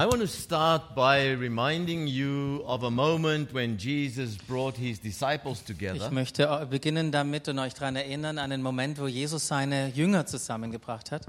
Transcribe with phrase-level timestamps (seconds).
[0.00, 5.58] I want to start by reminding you of a moment when Jesus brought his disciples
[5.62, 6.08] Ich together.
[6.12, 10.24] möchte äh, beginnen damit und euch daran erinnern an den Moment, wo Jesus seine Jünger
[10.24, 11.26] zusammengebracht hat.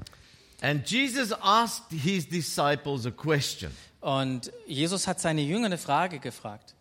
[0.62, 3.72] And Jesus asked his disciples a question.
[4.02, 6.76] Und Jesus hat seine Jünger eine Frage gefragt.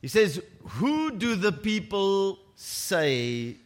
[0.00, 0.40] He says,
[0.80, 3.56] Who do the people say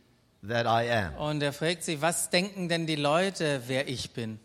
[0.43, 1.15] that I am?
[1.19, 4.41] Und er fragt sie, was denken denn die Leute, wer ich bin?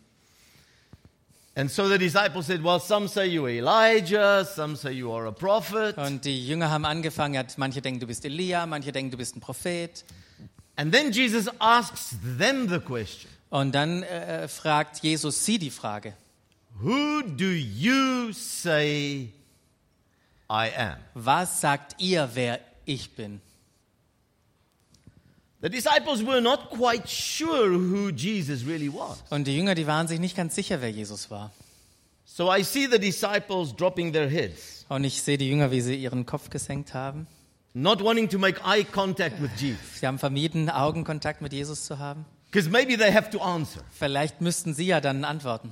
[1.59, 5.25] And so the disciples said, Well, some say you are Elijah, some say you are
[5.25, 5.97] a prophet.
[5.97, 9.41] Und die Jünger haben angefangen, manche denken, du bist Elia, manche denken, du bist ein
[9.41, 10.05] Prophet.
[10.77, 16.13] And then Jesus asks them the question Und dann äh, fragt Jesus sie die Frage,
[16.79, 19.33] Who do you say
[20.49, 20.95] I am?
[21.13, 23.41] was sagt ihr, wer ich bin?
[25.61, 29.21] The disciples were not quite sure who Jesus really was.
[29.29, 31.51] Und die Jünger, die waren sich nicht ganz sicher, wer Jesus war.
[32.25, 35.95] So I see the disciples dropping their heads, Und ich sehe die Jünger, wie sie
[35.95, 37.27] ihren Kopf gesenkt haben.
[37.73, 39.99] not wanting to make eye contact with Jesus.
[39.99, 42.25] Sie haben vermieden, Augenkontakt mit Jesus zu haben.
[42.51, 43.81] Because maybe they have to answer.
[43.91, 45.71] Vielleicht müssten sie ja dann antworten.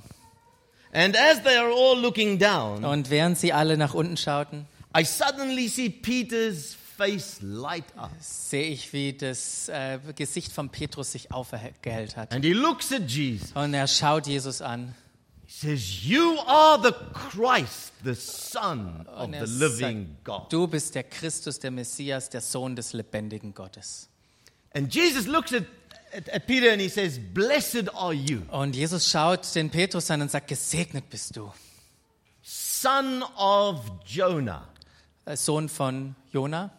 [0.92, 5.04] And as they are all looking down, Und während sie alle nach unten schauten, I
[5.04, 8.10] suddenly see Peter's face light up.
[8.20, 12.32] sehe ich, wie das äh, Gesicht von Petrus sich aufgehellt hat.
[12.32, 13.52] And he looks at Jesus.
[13.52, 14.94] Und er schaut Jesus an.
[15.46, 20.52] He says, You are the Christ, the Son of the living God.
[20.52, 24.10] du bist der Christus, der Messias, der Sohn des lebendigen Gottes.
[24.74, 25.62] And Jesus looks at,
[26.12, 30.20] at, at Peter and he says, Blessed are you, Und Jesus schaut den Petrus an
[30.20, 31.50] und sagt, gesegnet bist du,
[32.42, 34.68] son of Jonah.
[35.24, 36.70] äh, Sohn von Jona.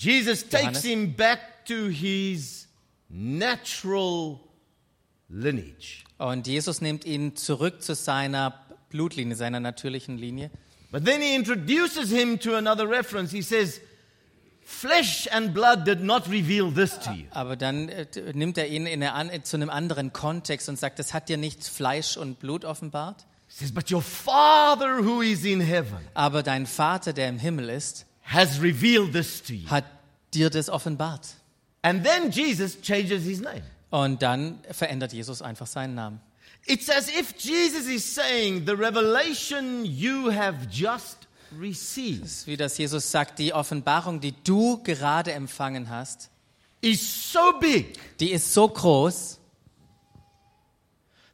[0.00, 0.84] Jesus takes Johannes.
[0.84, 2.66] him back to his
[3.08, 4.40] natural
[5.28, 6.04] lineage.
[6.18, 8.54] Und Jesus nimmt ihn zurück zu seiner
[8.88, 10.50] Blutlinie, seiner natürlichen Linie.
[10.90, 13.30] But then he introduces him to another reference.
[13.30, 13.80] He says,
[14.62, 17.26] Flesh and blood did not reveal this to you.
[17.30, 21.12] Aber dann äh, nimmt er ihn in eine, zu einem anderen Kontext und sagt, das
[21.12, 25.60] hat dir nicht Fleisch und Blut offenbart, He says, But your Father who is in
[25.60, 29.68] heaven aber dein Vater, der im Himmel ist, has revealed this to you.
[29.68, 29.84] hat
[30.32, 31.26] dir das offenbart.
[31.82, 33.62] And then Jesus changes his name.
[33.90, 36.20] Und dann verändert Jesus einfach seinen Namen.
[36.66, 41.26] It's as if Jesus is saying, The revelation you have just
[41.58, 46.30] received Es ist wie das Jesus sagt, die Offenbarung, die du gerade empfangen hast,
[46.80, 49.38] is so big die ist so groß,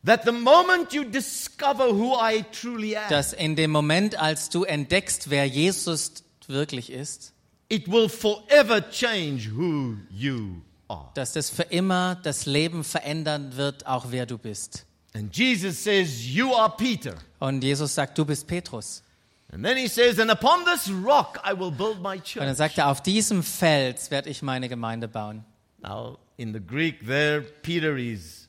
[0.04, 4.64] that the moment you discover who I truly am, dass in dem Moment, als du
[4.64, 7.32] entdeckst, wer Jesus wirklich ist,
[7.68, 11.10] it will forever change who you are.
[11.14, 14.86] dass das für immer das Leben verändern wird, auch wer du bist.
[15.14, 17.14] And Jesus says, You are Peter.
[17.38, 19.02] Und Jesus sagt, du bist Petrus.
[19.50, 22.76] And then he says, And upon this rock I will build my Und dann sagt
[22.78, 25.44] er, auf diesem Fels werde ich meine Gemeinde bauen.
[25.78, 28.48] Now, in the Greek, there, Peter is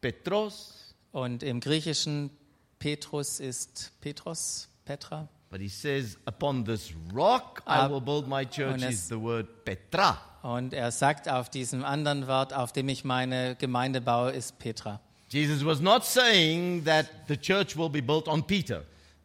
[0.00, 2.30] Petros, Und im Griechischen
[2.78, 5.28] Petrus ist Petros, Petra.
[5.52, 10.18] But he says, Upon this rock I will build my church, is the word Petra.
[10.42, 14.98] Und er sagt auf diesem anderen Wort, auf dem ich meine Gemeinde baue, ist Petra.
[15.28, 18.82] Jesus was not saying that the church will be built on Peter.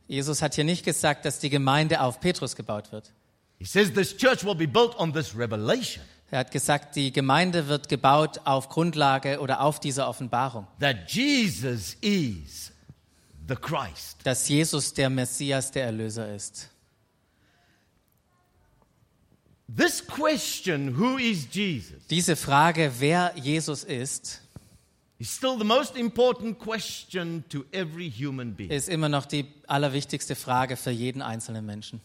[0.07, 3.11] Jesus hat hier nicht gesagt, dass die Gemeinde auf Petrus gebaut wird.
[3.57, 7.69] He says this church will be built on this revelation Er hat gesagt, die Gemeinde
[7.69, 12.73] wird gebaut auf Grundlage oder auf dieser Offenbarung, that Jesus is
[13.47, 14.17] the Christ.
[14.23, 16.69] dass Jesus der Messias, der Erlöser ist.
[19.75, 24.41] This question, who is Jesus, Diese Frage, wer Jesus ist,
[25.19, 28.69] is still the most important question to every human being.
[28.69, 31.99] ist immer noch die allerwichtigste Frage für jeden einzelnen Menschen.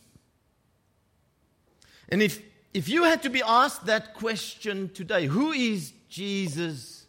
[2.10, 2.40] And if,
[2.72, 7.01] if you had to be asked that question today, who is Jesus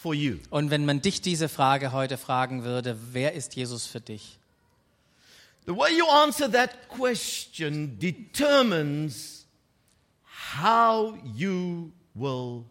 [0.00, 0.38] for you?
[0.50, 4.38] Und wenn man dich diese Frage heute fragen würde, wer ist Jesus für dich?
[5.66, 9.46] The way you answer that question determines
[10.56, 12.64] how you will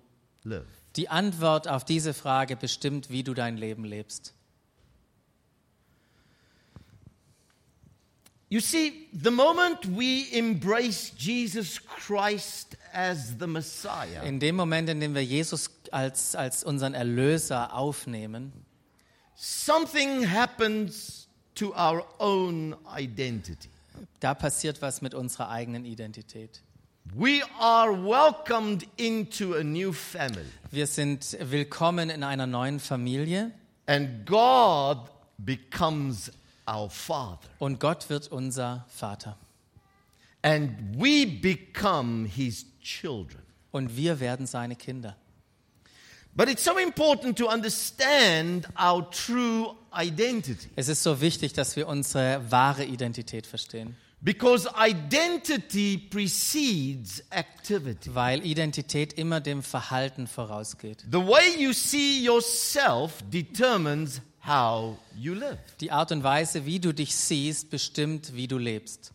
[0.44, 0.66] live.
[0.96, 4.34] Die Antwort auf diese Frage bestimmt, wie du dein Leben lebst.
[8.51, 15.00] You see, the moment we embrace Jesus Christ as the Messiah, In dem Moment, in
[15.00, 18.51] dem wir Jesus als, als unseren Erlöser aufnehmen,
[19.36, 23.69] something happens to our own identity.
[24.19, 26.62] da passiert was mit unserer eigenen Identität.
[27.16, 33.51] We are welcomed into a new family, Wir sind willkommen in einer neuen Familie
[33.88, 36.31] and God becomes
[36.69, 37.50] our Father.
[37.57, 39.38] Und Gott wird unser Vater.
[40.42, 43.42] And we become His children.
[43.71, 45.16] Und wir werden seine Kinder.
[46.36, 50.69] But it's so important to understand our true identity.
[50.75, 53.95] Es ist so wichtig, dass wir unsere wahre Identität verstehen.
[54.22, 58.13] Because identity precedes activity.
[58.13, 61.06] Weil Identität immer dem Verhalten vorausgeht.
[61.10, 65.57] The way you see yourself determines how you live.
[65.80, 69.12] Die Art und Weise, wie du dich siehst, bestimmt, wie du lebst.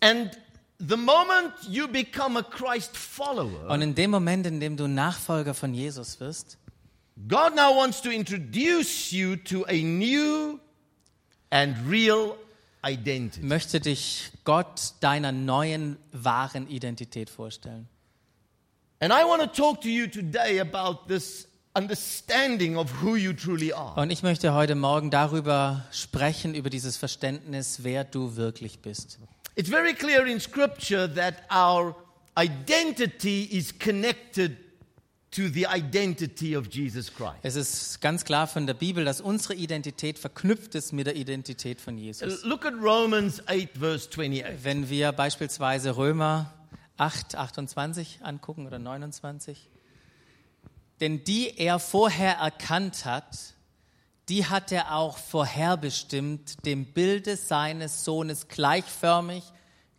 [0.00, 0.30] And
[0.78, 5.54] the moment you become a Christ follower, Und in dem Moment, in dem du Nachfolger
[5.54, 6.56] von Jesus wirst,
[7.26, 10.60] God now wants to introduce you to a new
[11.50, 12.36] and real
[12.86, 13.44] identity.
[13.44, 17.88] möchte dich Gott deiner neuen, wahren Identität vorstellen.
[19.00, 21.47] And I want to talk to you today about this
[21.78, 24.00] understanding of who you truly are.
[24.00, 29.18] Und ich möchte heute Morgen darüber sprechen, über dieses Verständnis, wer du wirklich bist.
[29.54, 31.94] It's very clear in Scripture that our
[32.36, 34.56] identity is connected
[35.30, 37.38] to the identity of Jesus Christ.
[37.42, 41.80] Es ist ganz klar von der Bibel, dass unsere Identität verknüpft ist mit der Identität
[41.80, 42.44] von Jesus.
[42.44, 44.44] Look at Romans 8, verse 28.
[44.64, 46.52] Wenn wir beispielsweise Römer
[46.96, 49.68] 8, 28 angucken oder 29,
[51.00, 53.54] denn die er vorher erkannt hat,
[54.28, 59.44] die hat er auch vorherbestimmt, dem Bilde seines Sohnes gleichförmig,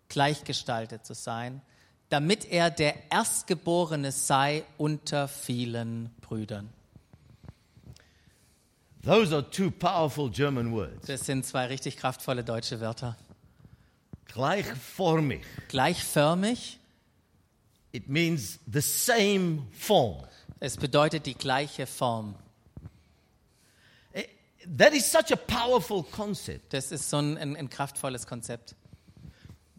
[0.08, 1.62] gleichgestaltet zu sein,
[2.10, 6.70] damit er der Erstgeborene sei unter vielen Brüdern.
[9.04, 11.08] Those are two powerful German words.
[11.08, 13.16] Das sind zwei richtig kraftvolle deutsche Wörter.
[14.26, 15.42] Gleichformig.
[15.70, 16.80] Gleichförmig,
[17.92, 20.26] It means the same form.
[20.60, 22.36] Es bedeutet die gleiche Form.
[24.14, 24.24] Eh,
[24.78, 28.76] That is such a powerful concept Das ist so ein, ein, ein kraftvolles Konzept.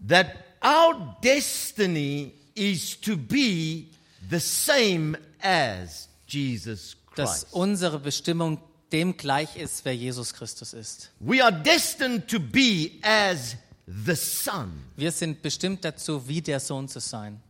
[0.08, 0.28] that
[0.64, 3.86] our destiny is to be
[4.30, 7.52] the same as Jesus dass Christ.
[7.54, 8.60] unsere Bestimmung
[8.92, 11.10] dem gleich ist, wer Jesus Christus ist.
[11.20, 13.56] We are destined to be as
[13.86, 14.72] the Son.
[14.96, 17.40] Wir sind bestimmt dazu, wie der Sohn zu sein.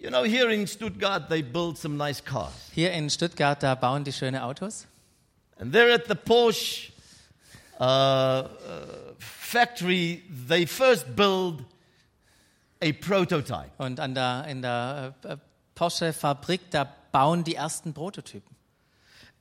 [0.00, 2.54] You know, here in Stuttgart, they build some nice cars.
[2.72, 4.86] Hier in Stuttgart, da bauen die schöne Autos.
[5.58, 6.90] And there at the Porsche
[7.78, 8.46] uh, uh,
[9.18, 11.66] factory, they first build
[12.80, 13.72] a prototype.
[13.76, 15.36] Und an der, in der äh,
[15.74, 18.56] Porsche-Fabrik, da bauen die ersten Prototypen.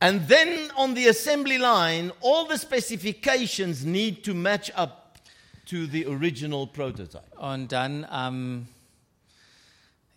[0.01, 5.19] And then on the assembly line, all the specifications need to match up
[5.67, 7.38] to the original prototype.
[7.38, 8.67] Und dann am,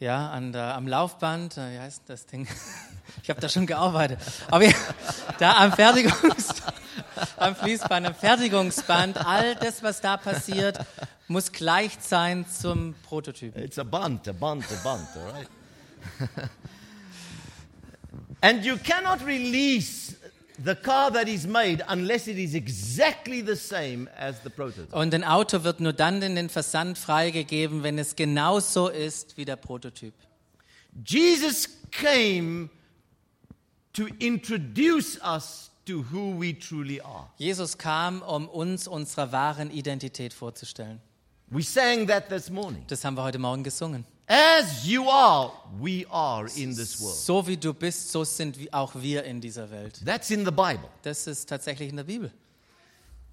[0.03, 2.47] ja, an der, am Laufband, äh, wie heißt das Ding?
[3.23, 4.19] Ich habe da schon gearbeitet.
[4.51, 4.73] Aber ja,
[5.39, 6.49] da am Fertigungs,
[7.37, 10.79] am Fließband, am Fertigungsband, all das, was da passiert,
[11.29, 13.63] muss gleich sein zum Prototypen.
[13.63, 15.49] It's a bunt, a bunt, a bunt, all right?
[18.41, 20.17] and you cannot release
[20.65, 24.93] the car that is made unless it is exactly the same as the prototype.
[24.93, 29.45] Und ein Auto wird nur dann in den Versand freigegeben, wenn es genauso ist wie
[29.45, 30.15] der Prototyp.
[31.05, 32.69] Jesus came
[33.93, 37.29] to introduce us to who we truly are.
[37.39, 41.01] Jesus kam, um uns unserer wahren Identität vorzustellen.
[41.49, 42.85] We sang that this morning.
[42.89, 44.07] Das haben wir heute Morgen gesungen.
[44.27, 47.17] As you are, we are in this world.
[47.17, 50.01] So wie du bist, so sind auch wir in dieser Welt.
[50.05, 50.89] That's in the Bible.
[51.03, 52.33] Das ist tatsächlich in der Bibel.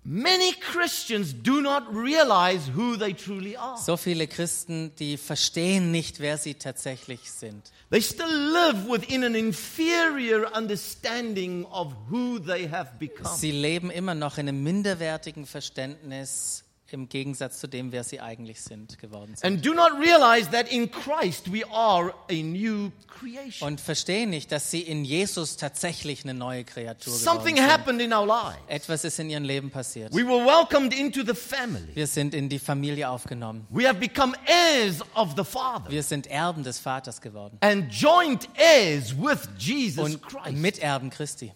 [0.03, 3.77] Many Christians do not realize who they truly are.
[3.77, 7.71] So viele Christen, die verstehen nicht, wer sie tatsächlich sind.
[7.91, 13.35] They still live within an inferior understanding of who they have become.
[13.37, 18.61] Sie leben immer noch in einem minderwertigen Verständnis im Gegensatz zu dem, wer sie eigentlich
[18.61, 19.43] sind, geworden sind.
[19.45, 23.67] And do not realize that in Christ we are a new creation.
[23.67, 27.67] Und verstehen nicht, dass sie in Jesus tatsächlich eine neue Kreatur geworden Something sind.
[27.71, 28.59] happened in our lives.
[28.67, 30.13] Etwas ist in ihrem Leben passiert.
[30.13, 31.89] We were welcomed into the family.
[31.95, 33.67] Wir sind in die Familie aufgenommen.
[33.69, 37.57] We have become heirs of the Father Wir sind Erben des Vaters geworden.
[37.61, 40.57] and joint heirs with Jesus Und Christ.
[40.57, 41.29] Miterben Christi.
[41.35, 41.55] That was a good place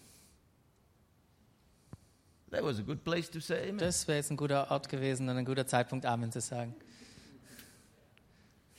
[2.34, 2.43] amen.
[3.78, 6.74] Das wäre jetzt ein guter Ort gewesen und ein guter Zeitpunkt, Amen zu sagen.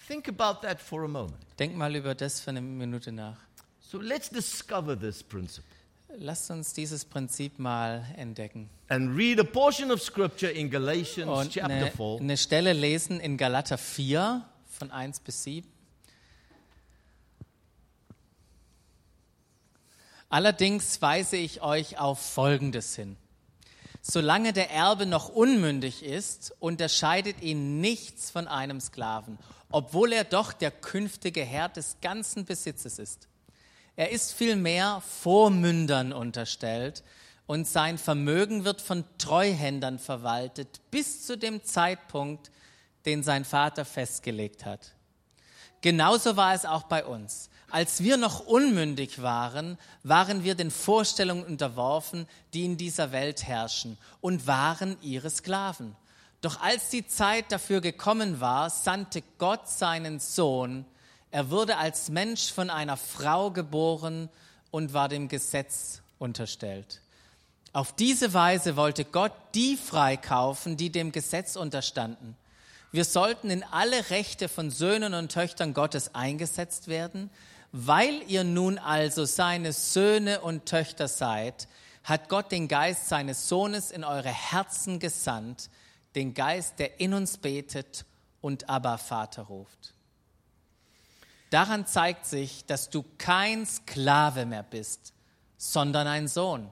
[0.08, 1.34] Think about that for a moment.
[1.58, 3.38] Denk mal über das für eine Minute nach.
[3.80, 5.76] So let's discover this principle
[6.18, 11.52] Lasst uns dieses Prinzip mal entdecken and read a portion of scripture in Galatians und
[11.52, 12.18] chapter eine, 4.
[12.20, 15.68] eine Stelle lesen in Galater 4 von 1 bis 7.
[20.30, 23.18] Allerdings weise ich euch auf Folgendes hin.
[24.08, 29.40] Solange der Erbe noch unmündig ist, unterscheidet ihn nichts von einem Sklaven,
[29.72, 33.28] obwohl er doch der künftige Herr des ganzen Besitzes ist.
[33.96, 37.04] Er ist vielmehr Vormündern unterstellt
[37.48, 42.52] und sein Vermögen wird von Treuhändern verwaltet bis zu dem Zeitpunkt,
[43.08, 44.94] den sein Vater festgelegt hat.
[45.82, 47.50] Genauso war es auch bei uns.
[47.76, 53.98] Als wir noch unmündig waren, waren wir den Vorstellungen unterworfen, die in dieser Welt herrschen
[54.22, 55.94] und waren ihre Sklaven.
[56.40, 60.86] Doch als die Zeit dafür gekommen war, sandte Gott seinen Sohn.
[61.32, 64.30] Er wurde als Mensch von einer Frau geboren
[64.72, 67.02] und war dem Gesetz unterstellt.
[67.74, 72.38] Auf diese Weise wollte Gott die freikaufen, die dem Gesetz unterstanden.
[72.94, 77.30] Wir sollten in alle Rechte von Söhnen und Töchtern Gottes eingesetzt werden.
[77.78, 81.68] Weil ihr nun also seine Söhne und Töchter seid,
[82.06, 85.70] hat Gott den Geist seines Sohnes in eure Herzen gesandt,
[86.16, 88.06] den Geist, der in uns betet
[88.40, 89.94] und aber Vater ruft.
[91.50, 95.12] Daran zeigt sich, dass du kein Sklave mehr bist,
[95.58, 96.72] sondern ein Sohn.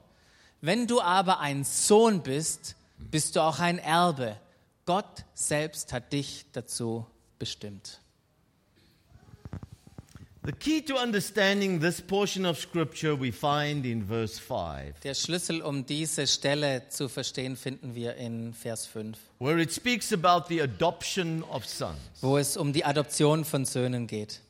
[0.61, 4.39] Wenn du aber ein Sohn bist, bist du auch ein Erbe.
[4.85, 7.05] Gott selbst hat dich dazu
[7.39, 7.99] bestimmt.
[10.45, 15.61] The key to understanding this portion of scripture we find in verse 5, Der Schlüssel,
[15.61, 20.61] um diese Stelle zu verstehen, finden wir in Vers 5, where it speaks about the
[20.61, 21.97] adoption of sons.
[22.19, 24.41] wo es um die Adoption von Söhnen geht.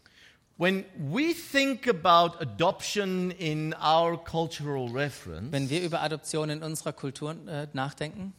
[0.57, 6.93] When we think about adoption in our cultural reference, Wenn wir über Adoption in unserer
[6.93, 8.33] Kultur äh, nachdenken,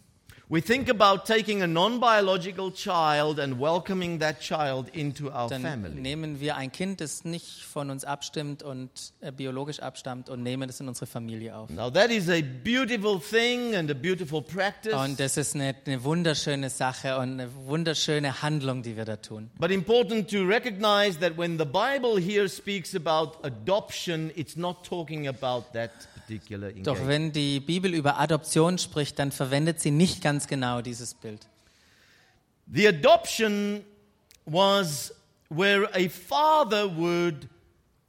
[0.54, 5.62] we think about taking a non biological child and welcoming that child into our dann
[5.62, 6.00] family.
[6.00, 8.88] nehmen wir ein Kind, das nicht von uns abstimmt und
[9.20, 11.70] äh, biologisch abstammt und nehmen es in unsere Familie auf.
[11.70, 14.94] Now, that is a beautiful thing and a beautiful practice.
[14.94, 19.50] Und das ist eine, eine wunderschöne Sache und eine wunderschöne Handlung, die wir da tun.
[19.58, 25.26] But important to recognize that when the Bible here speaks about adoption, it's not talking
[25.26, 25.90] about that
[26.82, 31.46] Doch wenn die Bibel über Adoption spricht, dann verwendet sie nicht ganz genau dieses Bild.
[32.72, 33.84] The adoption
[34.46, 35.12] was
[35.50, 37.48] where a father would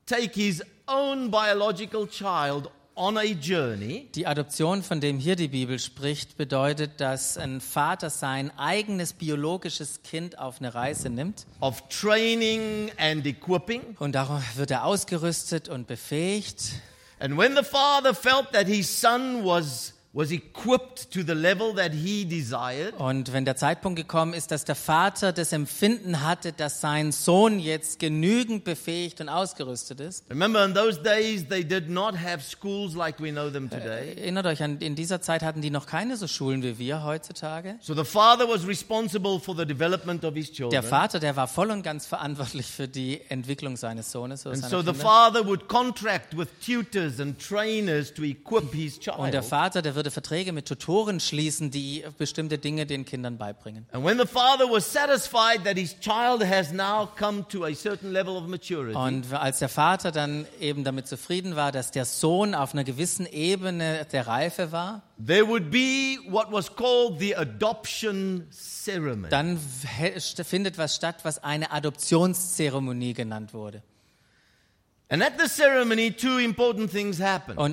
[0.06, 5.80] take his own biological child on a journey Die Adoption, von dem hier die Bibel
[5.80, 12.92] spricht, bedeutet, dass ein Vater sein eigenes biologisches Kind auf eine Reise nimmt of training
[12.98, 13.82] and equipping.
[14.00, 16.76] und darum wird er ausgerüstet und befähigt.
[17.20, 21.92] And when the father felt that his son was, was equipped to the level that
[21.92, 26.80] he desired, Und wenn der Zeitpunkt gekommen ist, dass der Vater das Empfinden hatte, dass
[26.80, 32.16] sein Sohn jetzt genügend befähigt und ausgerüstet ist, remember in those days they did not
[32.18, 34.16] have schools like we know them today.
[34.18, 37.76] erinnert euch an, in dieser Zeit hatten die noch keine so Schulen wie wir heutzutage.
[37.82, 40.84] So the father was responsible for the development of his Der children.
[40.84, 44.82] Vater, der war voll und ganz verantwortlich für die Entwicklung seines Sohnes oder And seiner
[44.84, 49.46] so the father would contract with tutors and trainers to equip his Und der child.
[49.46, 53.88] Vater, der würde Verträge mit Tutoren schließen, die bestimmte Dinge den Kindern beibringen.
[53.92, 58.12] And when the father was satisfied that his child has now come to a certain
[58.12, 62.54] level of maturity, Und als der Vater dann eben damit zufrieden war, dass der Sohn
[62.54, 68.46] auf einer gewissen Ebene der Reife war, there would be what was called the adoption
[68.52, 69.30] ceremony.
[69.30, 73.82] dann findet was statt, was eine Adoptionszeremonie genannt wurde.
[73.82, 74.95] And at the ceremony, two important things happen.
[75.10, 75.22] Und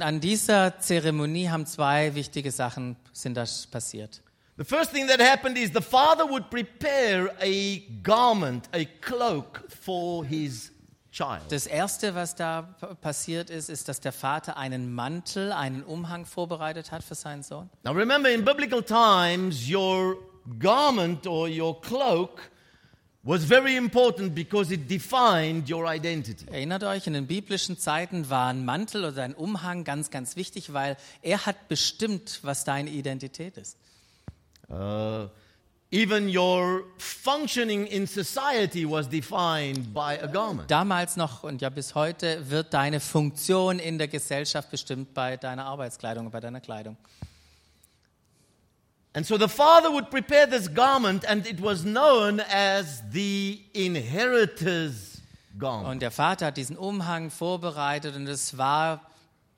[0.03, 4.23] an dieser Zeremonie haben zwei wichtige Sachen sind das passiert.
[4.59, 10.27] The first thing that happened is the father would prepare a garment, a cloak for
[10.27, 10.71] his
[11.11, 11.41] child.
[11.49, 12.63] Das erste, was da
[13.01, 17.71] passiert ist, ist, dass der Vater einen Mantel, einen Umhang vorbereitet hat für seinen Sohn.
[17.83, 20.19] Now remember, in biblical times, your
[20.59, 22.51] garment or your cloak
[23.25, 26.45] was very important because it defined your identity.
[26.51, 30.73] Erinnert euch, in den biblischen Zeiten war ein Mantel oder ein Umhang ganz, ganz wichtig,
[30.73, 33.77] weil er hat bestimmt, was deine Identität ist.
[34.69, 35.29] Uh,
[35.91, 40.71] even your functioning in society was defined by a garment.
[40.71, 45.67] Damals noch und ja bis heute wird deine Funktion in der Gesellschaft bestimmt bei deiner
[45.67, 46.97] Arbeitskleidung, bei deiner Kleidung.
[49.15, 55.21] And so the father would prepare this garment, and it was known as the inheritor's
[55.59, 55.89] garment.
[55.89, 59.03] Und der Vater hat diesen Umhang vorbereitet und es war,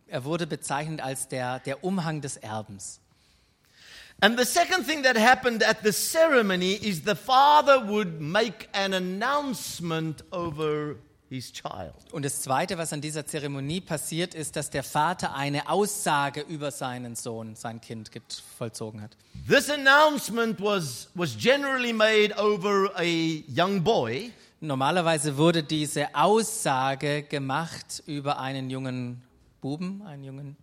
[0.08, 3.00] er wurde bezeichnet als der, der Umhang des Erbens.
[4.20, 8.92] And the second thing that happened at the ceremony is the father would make an
[8.92, 10.96] announcement over
[11.34, 11.94] his child.
[12.12, 16.70] Und das Zweite, was an dieser Zeremonie passiert, ist, dass der Vater eine Aussage über
[16.70, 18.10] seinen Sohn, sein Kind,
[18.56, 19.16] vollzogen hat.
[19.48, 28.02] This announcement was, was generally made over a young boy, Normalerweise wurde diese Aussage gemacht
[28.06, 29.22] über einen jungen
[29.60, 30.56] Buben, einen jungen.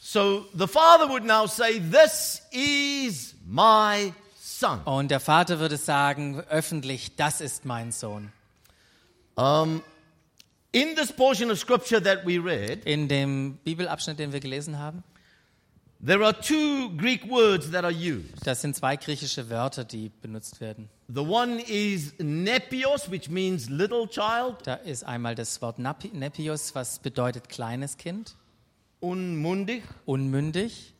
[0.00, 4.80] so the father would now say, This is my son.
[4.84, 8.32] Und der Vater würde sagen öffentlich, das ist mein Sohn.
[9.38, 9.84] Um,
[10.72, 15.04] in this portion of scripture that we read, In dem Bibelabschnitt, den wir gelesen haben,
[16.04, 18.44] there are two Greek words that are used.
[18.44, 20.88] das sind zwei griechische Wörter, die benutzt werden.
[21.06, 26.98] The one is nepios, which means little child, Da ist einmal das Wort Nepios, was
[26.98, 28.34] bedeutet kleines Kind,
[29.00, 29.84] unmundig.
[30.04, 30.94] unmündig.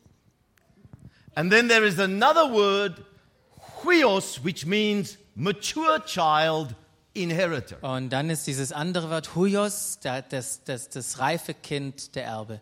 [1.34, 3.04] And then there is another word,
[3.82, 6.74] huios, which means mature child,
[7.22, 7.82] inheritor.
[7.82, 12.60] Und dann ist dieses andere Wort Huios, das, das, das reife Kind, der Erbe.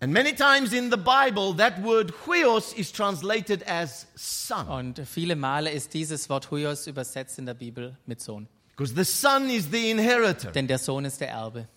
[0.00, 5.34] And many times in the Bible, that word huios is translated as son, Und viele
[5.36, 8.48] Male ist dieses Wort Huios übersetzt in der Bibel mit Sohn.
[8.76, 10.50] because the son is the inheritor.
[10.50, 11.68] Denn der Sohn ist der Erbe.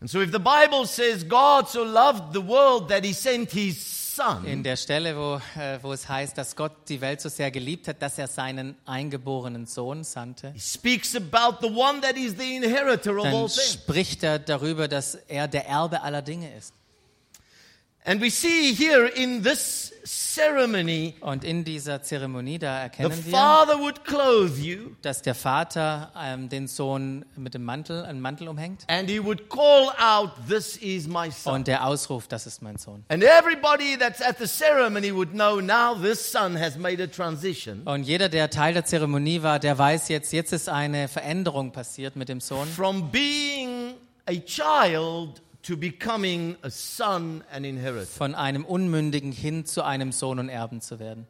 [0.00, 3.78] And so if the Bible says God so loved the world that he sent his
[4.16, 7.50] son, In der Stelle, wo, äh, wo es heißt, dass Gott die Welt so sehr
[7.50, 12.34] geliebt hat, dass er seinen eingeborenen Sohn sandte, he speaks about the one that is
[12.38, 13.72] the inheritor of all dann things.
[13.72, 16.74] spricht er darüber, dass er der Erbe aller Dinge ist.
[18.04, 23.30] And we see here in this ceremony, Und in dieser Zeremonie, da the erkennen wir,
[23.30, 28.48] father would clothe you dass der Vater ähm, den Sohn mit dem Mantel, einen Mantel
[28.48, 31.54] umhängt and he would call out, This is my son.
[31.54, 33.04] und der ausruft, das ist mein Sohn.
[33.08, 37.82] And everybody that's at the ceremony would know now this son has made a transition
[37.84, 42.16] Und jeder, der Teil der Zeremonie war, der weiß jetzt, jetzt ist eine Veränderung passiert
[42.16, 42.66] mit dem Sohn.
[42.66, 43.94] from being
[44.26, 48.06] a child to becoming a son and inheritor.
[48.06, 51.26] Von einem Unmündigen hin zu einem Sohn und Erben zu werden.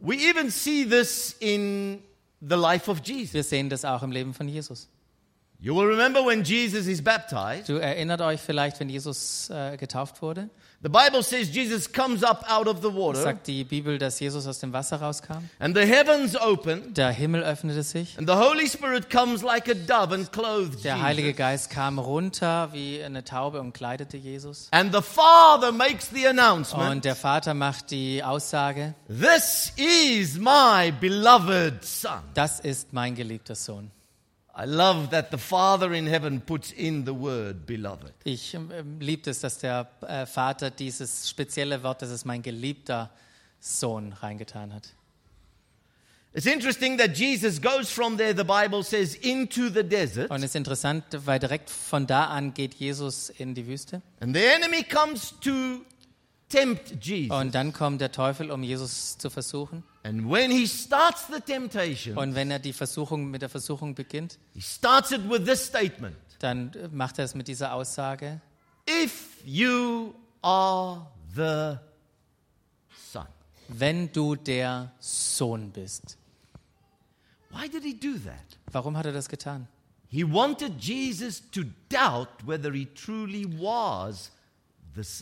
[0.00, 2.02] We even see this in
[2.40, 3.34] the life of Jesus.
[3.34, 4.88] Wir sehen das auch im Leben von Jesus.
[5.60, 10.20] You will remember when Jesus is baptized, Du erinnert euch vielleicht, wenn Jesus äh, getauft
[10.20, 10.50] wurde,
[10.84, 14.46] the Bible says Jesus comes up out of the water sagt die Bibel, dass Jesus
[14.46, 15.48] aus dem Wasser rauskam.
[15.58, 18.16] and the heavens open Der Himmel öffnete sich.
[18.18, 21.38] and the Holy Spirit comes like a dove and clothes Der Heilige Jesus.
[21.38, 24.68] Geist kam runter wie eine Taube und kleidete Jesus.
[24.70, 30.92] And the Father makes the announcement, Und der Vater macht die Aussage, This is my
[31.00, 32.20] beloved Son.
[32.34, 33.90] das ist mein geliebter Sohn.
[34.56, 34.62] Ich
[38.54, 43.10] ähm, liebe es, dass der äh, Vater dieses spezielle Wort, das ist mein geliebter
[43.58, 44.90] Sohn, reingetan hat.
[46.36, 50.30] It's interesting that Jesus goes from there, the Bible says, into the desert.
[50.30, 54.02] Und es ist interessant, weil direkt von da an geht Jesus in die Wüste.
[54.20, 55.84] And the enemy comes to
[56.54, 57.36] tempt Jesus.
[57.36, 59.82] Und dann kommt der Teufel, um Jesus zu versuchen.
[60.02, 64.38] And when he starts the temptation, Und wenn er die Versuchung mit der Versuchung beginnt,
[64.52, 68.40] he starts it with this statement dann äh, macht er es mit dieser Aussage:
[68.88, 71.78] If you are the
[73.10, 73.26] Son.
[73.68, 76.18] Wenn du der Sohn bist.
[77.50, 78.58] Why did he do that?
[78.72, 79.68] Warum hat er das getan?
[80.08, 84.30] He wanted Jesus to doubt whether he truly was.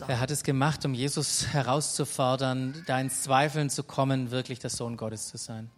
[0.07, 4.97] Er hat es gemacht, um Jesus herauszufordern, da ins Zweifeln zu kommen, wirklich der Sohn
[4.97, 5.69] Gottes zu sein.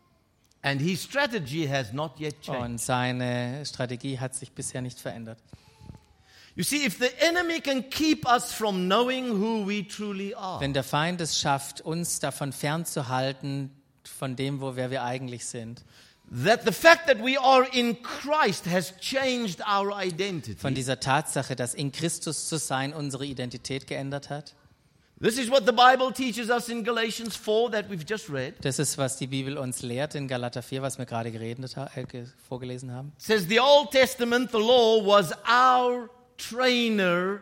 [0.61, 2.61] And his strategy has not yet changed.
[2.61, 5.37] Und seine Strategie hat sich bisher nicht verändert.
[6.55, 10.73] You see, if the enemy can keep us from knowing who we truly are, Wenn
[10.73, 13.71] der Feind es schafft, uns davon fernzuhalten,
[14.03, 15.83] von dem, wo wer wir eigentlich sind,
[16.31, 20.55] that the fact that we are in Christ has changed our identity.
[20.59, 24.53] von dieser Tatsache, dass in Christus zu sein unsere Identität geändert hat.
[25.21, 28.53] This is what the Bible teaches us in Galatians 4 that we've just read.
[28.65, 32.03] Das ist, was die Bibel uns lehrt in Galater 4, was wir gerade geredet, äh,
[32.03, 33.13] ge- vorgelesen haben.
[33.17, 37.41] It says the Old Testament, the law, was our trainer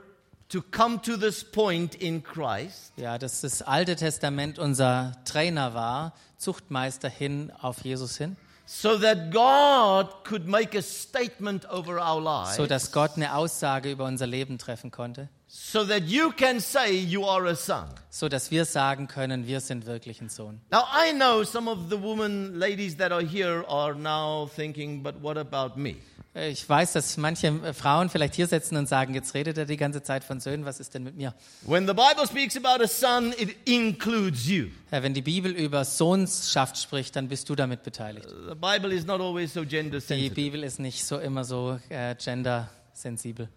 [0.49, 2.93] to come to this point in Christ.
[2.95, 9.31] Ja, dass das Alte Testament unser Trainer war, Zuchtmeister hin auf Jesus hin, So that
[9.31, 12.55] God could make a statement over our lives.
[12.55, 16.91] so dass Gott eine Aussage über unser Leben treffen konnte, so that you can say
[16.95, 17.85] you are a son.
[18.09, 20.59] so dass wir sagen können, wir sind wirklich ein Sohn.
[20.71, 25.21] Now, I know some of the women, ladies that are here, are now thinking, but
[25.21, 25.97] what about me?
[26.35, 29.65] Äh, Ich weiß, dass manche äh, Frauen vielleicht hier sitzen und sagen, jetzt redet er
[29.65, 31.35] die ganze Zeit von Söhnen, was ist denn mit mir?
[31.67, 34.69] When the Bible speaks about a son, it includes you.
[34.91, 38.27] Ja, wenn die Bibel über Sohnschaft spricht, dann bist du damit beteiligt.
[38.27, 40.33] The Bible is not always so gender Die sensitive.
[40.33, 43.49] Bibel ist nicht so immer so äh, gendersensibel.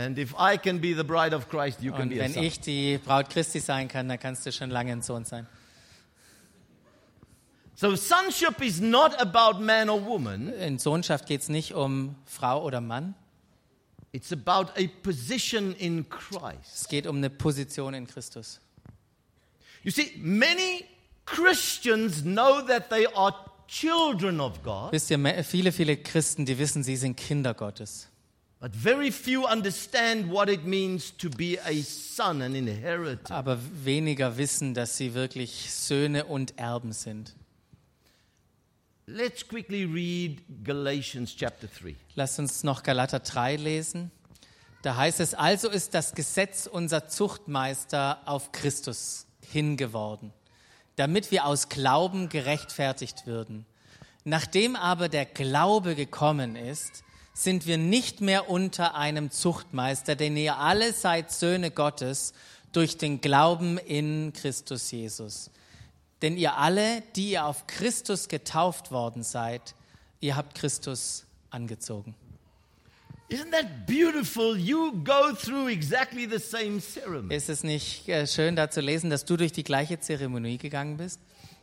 [0.00, 2.42] And if I can be the bride of Christ, you can Und be a wenn
[2.42, 5.46] ich die Braut Christi sein kann, dann kannst du schon lange ein Sohn sein.
[7.74, 12.62] So, sonship is not about man or woman, In Sohnschaft geht es nicht um Frau
[12.62, 13.14] oder Mann,
[14.12, 16.74] it's about a position in Christ.
[16.74, 18.60] es geht um eine Position in Christus.
[19.82, 20.84] You see, many
[21.24, 23.34] Christians know that they are
[23.66, 28.09] children of God, Wisst ihr, viele, viele Christen, die wissen, sie sind Kinder Gottes.
[33.30, 37.34] Aber weniger wissen, dass sie wirklich Söhne und Erben sind.
[39.06, 41.96] Let's quickly read Galatians chapter 3.
[42.16, 44.10] Lasst uns noch Galater 3 lesen.
[44.82, 50.34] Da heißt es, also ist das Gesetz unser Zuchtmeister auf Christus hingeworden,
[50.96, 53.64] damit wir aus Glauben gerechtfertigt würden.
[54.24, 57.04] Nachdem aber der Glaube gekommen ist,
[57.42, 62.34] sind wir nicht mehr unter einem Zuchtmeister, denn ihr alle seid Söhne Gottes
[62.72, 65.50] durch den Glauben in Christus Jesus.
[66.22, 69.74] Denn ihr alle, die ihr auf Christus getauft worden seid,
[70.20, 72.14] ihr habt Christus angezogen.
[73.30, 74.56] Isn't that beautiful?
[74.56, 77.34] You go through exactly the same ceremony.
[77.34, 80.96] Ist es nicht äh, schön da zu lesen, dass du durch die gleiche Zeremonie gegangen
[80.96, 81.20] bist?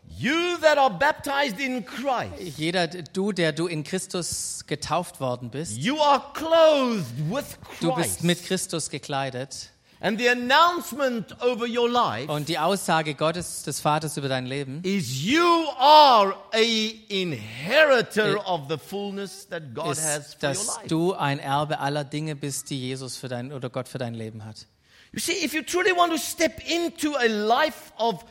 [0.09, 5.77] You that are baptized in Christ, Jeder, du, der du in Christus getauft worden bist,
[5.77, 7.45] you are clothed with
[7.81, 8.23] du bist Christ.
[8.23, 9.69] mit Christus gekleidet.
[9.99, 14.81] And the announcement over your life Und die Aussage Gottes, des Vaters über dein Leben,
[14.83, 20.67] is you are a inheritor of the fullness that God has ist, for your dass
[20.67, 20.87] life.
[20.87, 24.45] du ein Erbe aller Dinge bist, die Jesus für dein oder Gott für dein Leben
[24.45, 24.67] hat.
[25.13, 28.23] You see, if you truly want to step into a life of,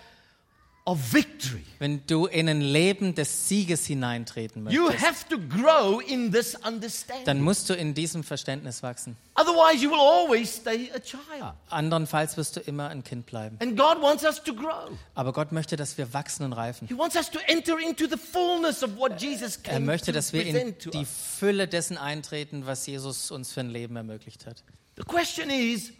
[0.86, 6.00] of victory, Wenn du in ein Leben des Sieges hineintreten you möchtest, have to grow
[6.00, 7.40] in this dann understanding.
[7.42, 9.16] musst du in diesem Verständnis wachsen.
[9.34, 11.52] Otherwise, you will always stay a child.
[11.70, 13.58] Andernfalls wirst du immer ein Kind bleiben.
[13.60, 14.90] And God wants us to grow.
[15.14, 16.86] Aber Gott möchte, dass wir wachsen und reifen.
[16.88, 20.46] He wants us to enter into the fullness of what Jesus Er möchte, dass wir
[20.46, 21.04] in die.
[21.04, 24.62] Fülle dessen eintreten, was Jesus uns für ein Leben ermöglicht hat.
[24.96, 25.92] The question is,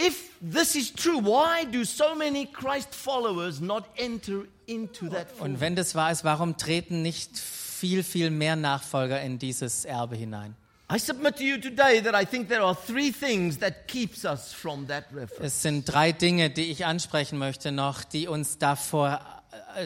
[0.00, 5.38] if this is true, why do so many Christ followers not enter into that Und
[5.38, 5.60] fullness?
[5.60, 10.54] wenn das wahr ist, warum treten nicht viel, viel mehr Nachfolger in dieses Erbe hinein?
[10.92, 14.52] I submit to you today that I think there are three things that keeps us
[14.52, 15.54] from that reference.
[15.54, 19.20] Es sind drei Dinge, die ich ansprechen möchte noch, die uns davor,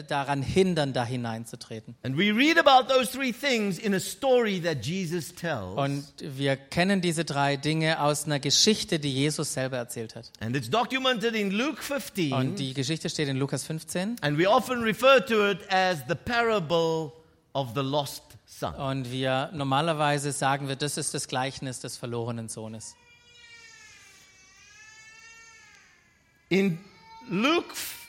[0.07, 1.95] daran hindern, da hineinzutreten.
[2.03, 5.77] And we read about those three things in a story that Jesus tells.
[5.77, 10.31] Und wir kennen diese drei Dinge aus einer Geschichte, die Jesus selber erzählt hat.
[10.39, 12.33] And it's documented in Luke 15.
[12.33, 14.17] Und die Geschichte steht in Lukas 15.
[14.21, 17.11] And we often refer to it as the parable
[17.53, 18.75] of the lost son.
[18.75, 22.95] Und wir normalerweise sagen wir, das ist das Gleichnis des verlorenen Sohnes.
[26.49, 26.77] In
[27.27, 28.04] Luke 15,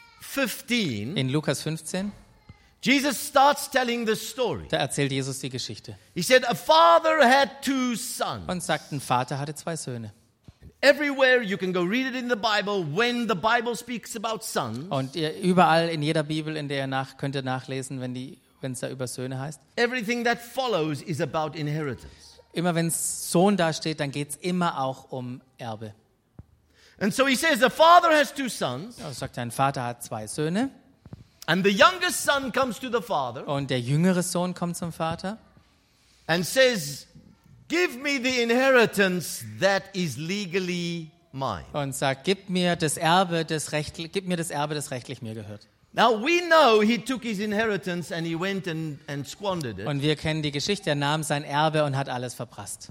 [1.16, 2.12] In Lukas 15,
[2.82, 4.66] Jesus starts telling the story.
[4.68, 8.44] da erzählt Jesus die Geschichte He said, A father had two sons.
[8.48, 10.12] und sagt, ein Vater hatte zwei Söhne.
[10.82, 14.86] Everywhere you can go read it in the Bible, when the Bible speaks about sons,
[14.90, 18.38] Und ihr, überall in jeder Bibel, in der ihr nach, könnt ihr nachlesen, wenn die
[18.62, 19.60] wenn es da über Söhne heißt.
[19.76, 22.40] everything that follows is about inheritance.
[22.52, 25.92] Immer wenn es Sohn da steht, dann geht es immer auch um Erbe.
[26.98, 30.26] And so he says, The father has two sons, Also sagt ein Vater hat zwei
[30.26, 30.70] Söhne
[31.46, 35.38] and the youngest son comes to the father und der jüngere Sohn kommt zum Vater
[36.26, 37.06] and says,
[37.68, 41.64] Give me the inheritance that is legally mine.
[41.72, 45.34] und sagt, gib mir das Erbe, das rechtlich, gib mir das Erbe, das rechtlich mir
[45.34, 45.66] gehört.
[45.92, 49.86] Now we know he took his inheritance and he went and, and squandered it.
[49.86, 52.90] Und wir kennen die Geschichte, er nahm sein Erbe und hat alles verprasst.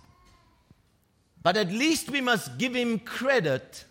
[1.44, 3.86] But at least we must give him credit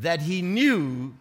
[0.00, 1.12] that he knew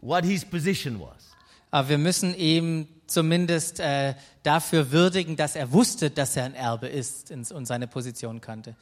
[0.00, 1.34] what his position was.
[1.70, 6.88] Aber wir müssen ihm zumindest äh, dafür würdigen, dass er wusste, dass er ein Erbe
[6.88, 8.76] ist und seine Position kannte.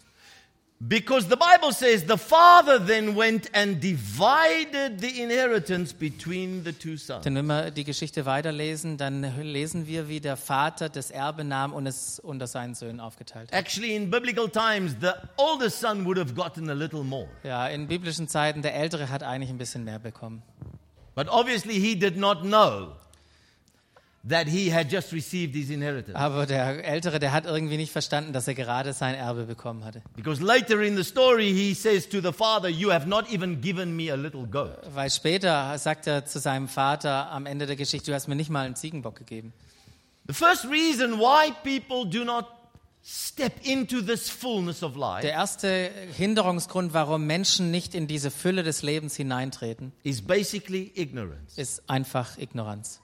[0.79, 6.99] Because the Bible says the father then went and divided the inheritance between the two
[6.99, 7.25] sons.
[7.25, 11.73] Denn wenn wir die Geschichte weiterlesen, dann lesen wir, wie der Vater das Erbe nahm
[11.73, 13.59] und es unter seinen Söhnen aufgeteilt hat.
[13.59, 17.27] Actually, in biblical times, the oldest son would have gotten a little more.
[17.43, 20.43] Ja, in biblischen Zeiten, der Ältere hat eigentlich ein bisschen mehr bekommen.
[21.15, 22.93] But obviously, he did not know
[24.29, 26.17] that he had just received his inheritance.
[26.17, 30.03] Aber der Ältere, der hat irgendwie nicht verstanden, dass er gerade sein Erbe bekommen hatte.
[30.17, 33.95] Because later in the story, he says to the father, You have not even given
[33.95, 34.79] me a little goat.
[34.95, 38.51] Weil später sagt er zu seinem Vater am Ende der Geschichte, du hast mir nicht
[38.51, 39.53] mal einen Ziegenbock gegeben.
[40.27, 42.47] The first reason why people do not
[43.05, 48.65] step into this fullness of life Der erste Hinderungsgrund, warum Menschen nicht in diese Fülle
[48.65, 51.61] des Lebens hineintreten, is basically ignorance.
[51.61, 53.01] ist einfach Ignoranz.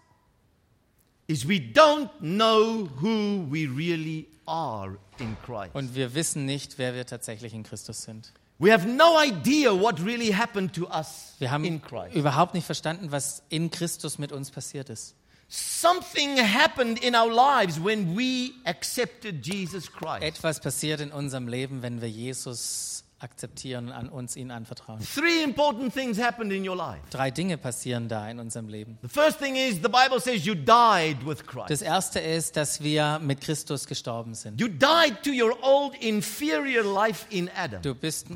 [1.28, 5.74] Is we don't know who we really are in Christ.
[5.74, 8.32] Und wir wissen nicht, wer wir tatsächlich in Christus sind.
[8.58, 12.14] We have no idea what really happened to us Wir haben in Christ.
[12.14, 15.14] überhaupt nicht verstanden, was in Christus mit uns passiert ist.
[15.48, 20.22] Something happened in our lives when we accepted Jesus Christ.
[20.22, 25.00] Etwas passiert in unserem Leben, wenn wir Jesus akzeptieren und an uns ihn anvertrauen.
[25.00, 27.00] Three important things happened in your life.
[27.10, 28.98] Drei Dinge passieren da in unserem Leben.
[29.02, 31.70] The first thing is the Bible says you died with Christ.
[31.70, 34.60] Das erste ist, dass wir mit Christus gestorben sind.
[34.60, 37.82] You died to your old inferior life in Adam.
[37.82, 38.26] Du bist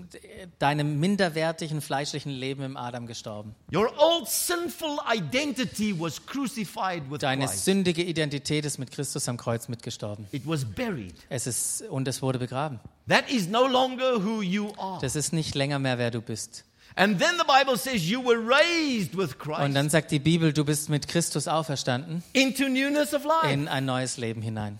[0.59, 3.55] deinem minderwertigen fleischlichen Leben im Adam gestorben.
[3.75, 7.65] Your old sinful identity was crucified with Deine Christ.
[7.65, 10.27] sündige Identität ist mit Christus am Kreuz mitgestorben.
[10.33, 11.15] It was buried.
[11.29, 12.81] Es ist und es wurde begraben.
[13.09, 14.99] That is no longer who you are.
[15.01, 16.65] Das ist nicht länger mehr wer du bist.
[16.97, 20.53] And then the Bible says you were raised with Und Christ dann sagt die Bibel,
[20.53, 23.53] du bist mit Christus auferstanden into newness of life.
[23.53, 24.79] in ein neues Leben hinein.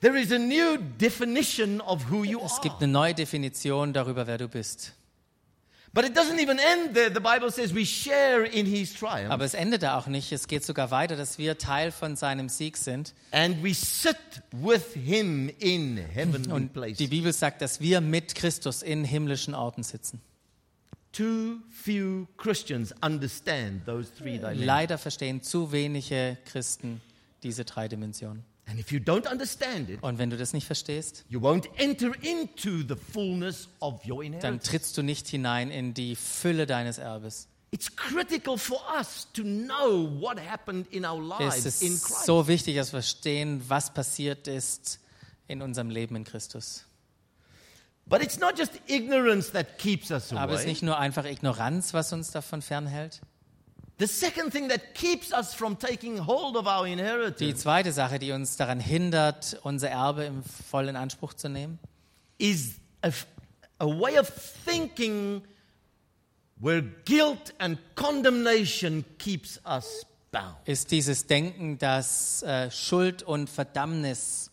[0.00, 4.38] There is a new definition of who you Es gibt eine neue Definition darüber, wer
[4.38, 4.92] du bist.
[5.96, 7.08] But it doesn't even end there.
[7.08, 10.30] The Bible says we share in his triumph Aber es endet da auch nicht.
[10.30, 13.14] Es geht sogar weiter, dass wir Teil von seinem Sieg sind.
[13.30, 14.18] and we sit
[14.52, 16.98] with him in heavenly Und places.
[16.98, 20.20] die Bibel sagt, dass wir mit Christus in himmlischen Orten sitzen.
[21.12, 24.66] Too few Christians understand those three dimensions.
[24.66, 27.00] Leider verstehen zu wenige Christen
[27.42, 28.44] diese drei Dimensionen.
[28.68, 32.12] And if you don't understand it, Und wenn du das nicht verstehst, you won't enter
[32.22, 34.68] into the fullness of your dann inheritance.
[34.70, 37.46] trittst du nicht hinein in die Fülle deines Erbes.
[37.70, 42.24] It's critical for us to know what happened in our Es lives in ist Christ.
[42.26, 44.98] so wichtig, dass wir verstehen, was passiert ist
[45.48, 46.84] in unserem Leben in Christus.
[48.08, 50.70] But it's not just ignorance that keeps us Aber es ist away.
[50.72, 53.20] nicht nur einfach Ignoranz, was uns davon fernhält.
[53.98, 54.04] Die
[56.92, 61.78] inheritance zweite Sache, die uns daran hindert, unser Erbe im vollen Anspruch zu nehmen,
[62.36, 63.08] is a,
[63.78, 64.30] a way of
[64.66, 65.42] thinking
[66.60, 70.56] where guilt and condemnation keeps us bound.
[70.66, 74.50] ist dieses Denken, dass äh, Schuld und Verdammnis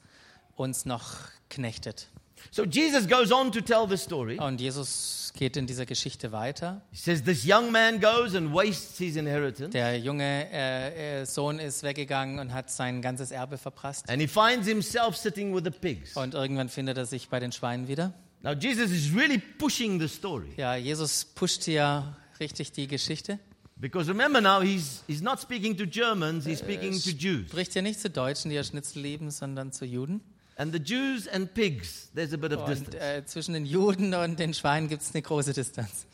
[0.56, 1.18] uns noch
[1.50, 2.08] knechtet.
[2.52, 4.38] So Jesus goes on to tell the story.
[4.40, 6.82] Und Jesus geht in dieser Geschichte weiter.
[6.92, 11.58] He says this young man goes and wastes his inheritance Der junge äh, äh, Sohn
[11.60, 14.08] ist weggegangen und hat sein ganzes Erbe verprasst.
[14.10, 16.16] and he finds himself sitting with the pigs.
[16.16, 18.14] Und irgendwann findet er sich bei den Schweinen wieder.
[18.44, 23.40] Now Jesus is really pushing the story Ja, Jesus pusht hier richtig die Geschichte.
[23.78, 27.48] because remember now he's he's not speaking to Germans, he's speaking to Jews.
[27.50, 30.22] Spricht hier nicht zu Deutschen, die ja Schnitzel lieben, sondern zu Juden.
[30.56, 32.98] And the Jews and pigs, there's a bit of Und distance.
[32.98, 36.06] äh, zwischen den Juden und den Schweinen gibt es eine große Distanz.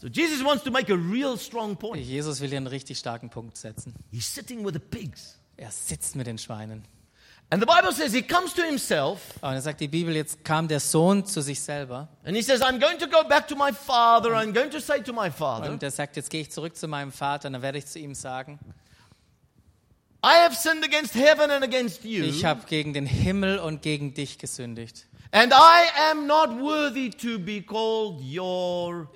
[0.00, 2.02] So Jesus wants to make a real strong point.
[2.04, 3.94] Jesus will hier einen richtig starken Punkt setzen.
[4.10, 5.38] He's sitting with the pigs.
[5.56, 6.84] Er sitzt mit den Schweinen.
[7.50, 10.68] And the Bible says he comes to himself Und dann sagt die Bibel, jetzt kam
[10.68, 12.08] der Sohn zu sich selber.
[12.24, 14.30] and he says, I'm going to go back to my father.
[14.34, 16.86] I'm going to say to my father, Und er sagt, jetzt gehe ich zurück zu
[16.88, 20.16] meinem Vater und dann werde ich zu ihm sagen, I have sinned against heaven and
[20.16, 20.17] against you,
[22.28, 25.06] ich habe gegen den Himmel und gegen dich gesündigt.
[25.32, 29.10] and I am not worthy to be called your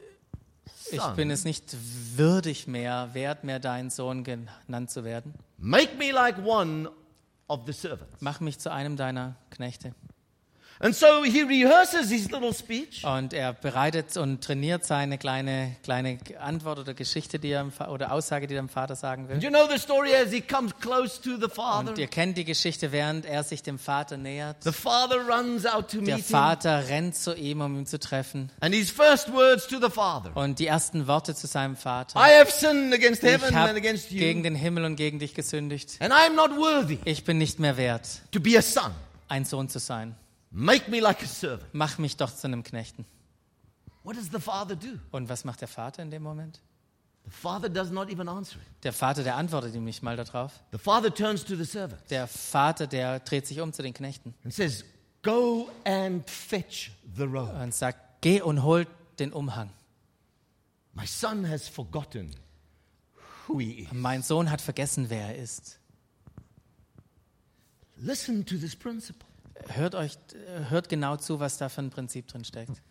[0.91, 1.75] Ich bin es nicht
[2.17, 5.35] würdig mehr, wert mehr, dein Sohn genannt zu werden.
[5.57, 6.91] Make me like one
[7.49, 8.17] of the servants.
[8.21, 9.95] Mach mich zu einem deiner Knechte.
[10.85, 13.05] And so he rehearses his little speech.
[13.05, 18.49] Und er bereitet und trainiert seine kleine, kleine Antwort oder Geschichte, die er oder Aussage,
[18.49, 19.41] die er dem Vater sagen will.
[19.41, 21.91] You know the story as he comes close to the father?
[21.91, 24.57] Und ihr kennt die Geschichte, während er sich dem Vater nähert.
[24.65, 26.37] The father runs out to Der meet him.
[26.37, 28.51] Vater rennt zu ihm, um ihn zu treffen.
[28.59, 32.19] And his first words to the father Und die ersten Worte zu seinem Vater.
[32.19, 35.21] I have sinned against Ich heaven and habe against you, gegen den Himmel und gegen
[35.21, 35.97] dich gesündigt.
[36.01, 38.91] and I am not worthy Ich bin nicht mehr wert, to be a son.
[39.29, 40.17] ein Sohn zu sein.
[40.53, 41.73] Make me like a servant.
[41.73, 43.07] Mach mich doch zu einem Knechten.
[44.05, 44.99] What does the father do?
[45.11, 46.61] Und was macht der Vater in dem Moment?
[47.25, 48.85] The father does not even answer it.
[48.85, 50.53] Der Vater, der antwortet ihm nicht mal darauf.
[50.73, 54.35] The father turns to the servant Der Vater, der dreht sich um zu den Knechten
[54.45, 54.85] and says,
[55.23, 57.53] Go and fetch the robe.
[57.53, 58.87] und sagt, geh und hol
[59.21, 59.71] den Umhang.
[60.95, 62.35] My son has forgotten
[63.47, 63.93] who he is.
[63.93, 65.79] Mein Sohn hat vergessen, wer er ist.
[67.97, 69.29] Listen to this principle.
[69.69, 70.19] Hört euch,
[70.69, 72.83] hört genau zu, was da für ein Prinzip drin steckt.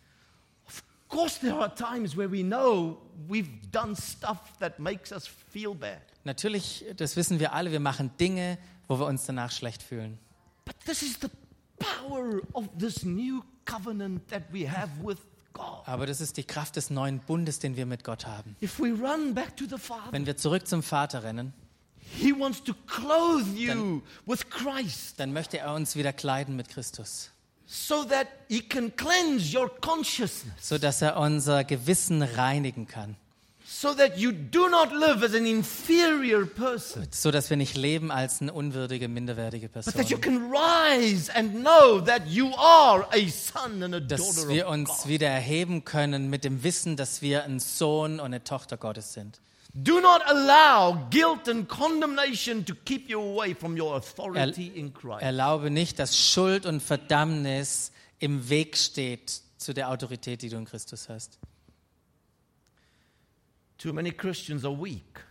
[0.66, 5.74] Of course, there are times where we know we've done stuff that makes us feel
[5.74, 6.00] bad.
[6.24, 8.58] Natürlich, das wissen wir alle, wir machen Dinge,
[8.88, 10.18] wo wir uns danach schlecht fühlen.
[10.64, 11.28] But this is the
[11.78, 15.18] power of this new covenant that we have with
[15.52, 15.86] God.
[15.86, 18.56] Aber das ist die Kraft des neuen Bundes, den wir mit Gott haben.
[18.62, 21.52] If we run back to the Father, Wenn wir zurück zum Vater rennen,
[22.20, 25.18] He wants to clothe you with Christ.
[25.18, 27.30] dann möchte er uns wieder kleiden mit Christus,
[27.66, 33.16] so that He can cleanse your consciousness, so dass er unser Gewissen reinigen kann,
[33.64, 38.10] so that you do not live as an inferior person, so dass wir nicht leben
[38.10, 40.50] als eine unwürdige, minderwertige but that you Person.
[40.50, 44.72] can rise and know that you are a son and a Dass daughter wir of
[44.74, 49.14] uns wieder erheben können mit dem Wissen, dass wir ein Sohn und eine Tochter Gottes
[49.14, 49.40] sind.
[49.74, 55.22] Do not allow guilt and condemnation to keep you away from your authority in Christ.
[55.22, 60.66] Erlaube nicht, dass Schuld und Verdammnis im Weg steht zu der Autorität, die du in
[60.66, 61.38] Christus hast.
[63.78, 65.24] Too many Christians are weak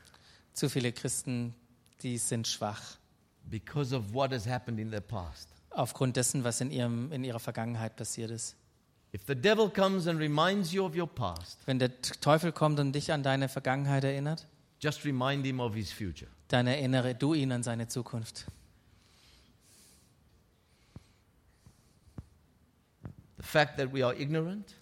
[0.54, 1.54] Zu viele Christen,
[2.02, 2.98] die sind schwach
[3.50, 5.50] because of what has happened in their past.
[5.70, 8.56] aufgrund dessen, was in, ihrem, in ihrer Vergangenheit passiert ist.
[11.66, 14.48] Wenn der Teufel kommt und dich an deine Vergangenheit erinnert,
[14.80, 16.30] just remind him of his future.
[16.48, 18.46] dann erinnere du ihn an seine Zukunft.
[23.38, 24.76] The fact that we are ignorant,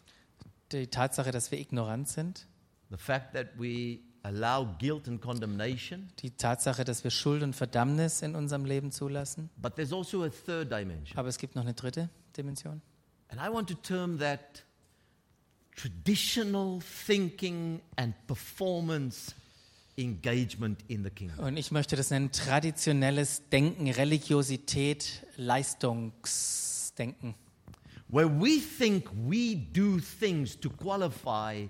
[0.71, 2.45] Die Tatsache, dass wir ignorant sind,
[2.91, 8.21] the fact that we allow guilt and condemnation, die Tatsache, dass wir Schuld und Verdammnis
[8.21, 9.49] in unserem Leben zulassen.
[9.57, 11.17] but there's also a third dimension.
[11.17, 12.81] Aber es gibt noch eine dritte Dimension.
[13.29, 14.63] And I want to term that
[15.75, 19.33] traditional thinking and performance
[19.97, 21.39] engagement in the kingdom.
[21.39, 27.35] Und ich möchte das nennen traditionelles Denken, Religiosität, Leistungsdenken.
[28.07, 31.67] Where we think we do things to qualify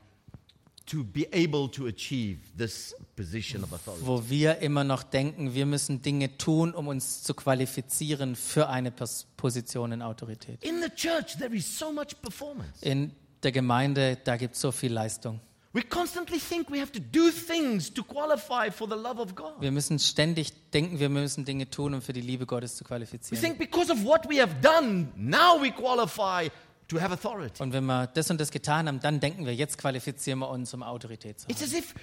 [4.01, 8.91] wo wir immer noch denken, wir müssen Dinge tun, um uns zu qualifizieren für eine
[8.91, 10.63] Pos Position in Autorität.
[10.63, 12.81] In the church, there is so much performance.
[12.81, 15.39] In der Gemeinde, da gibt es so viel Leistung.
[15.71, 19.53] We constantly think we have to do things to qualify for the love of God.
[19.61, 22.87] Wir müssen ständig denken, wir müssen Dinge tun, um für die Liebe Gottes zu We
[22.87, 23.39] qualifizieren.
[23.39, 26.49] think because of what we have done, now we qualify
[26.89, 27.61] to have authority.
[27.63, 30.73] Und wenn wir das und das getan haben, dann denken wir, jetzt qualifizieren wir uns,
[30.73, 31.69] um Autorität zu It's haben.
[31.69, 31.93] as if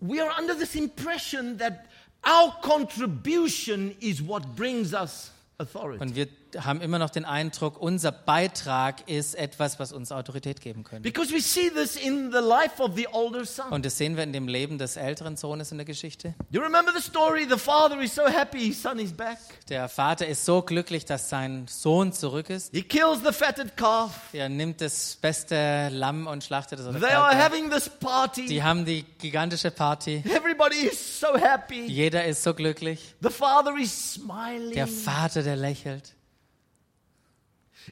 [0.00, 1.84] we are under this impression that
[2.26, 6.02] our contribution is what brings us authority.
[6.02, 6.28] Und wir
[6.60, 11.02] haben immer noch den Eindruck, unser Beitrag ist etwas, was uns Autorität geben könnte.
[11.02, 13.70] Because we see this in the life of the older son.
[13.70, 16.34] Und das sehen wir in dem Leben des älteren Sohnes in der Geschichte.
[16.50, 17.46] You remember the story?
[17.48, 19.38] The father is so happy his son is back.
[19.68, 22.72] Der Vater ist so glücklich, dass sein Sohn zurück ist.
[22.72, 24.12] He kills the fatted calf.
[24.32, 27.00] Er nimmt das beste Lamm und schlachtet es.
[27.00, 28.46] They are having this party.
[28.46, 30.22] Die haben die gigantische Party.
[30.26, 31.86] Everybody is so happy.
[31.86, 33.14] Jeder ist so glücklich.
[33.20, 34.74] The father is smiling.
[34.74, 36.14] Der Vater, der lächelt.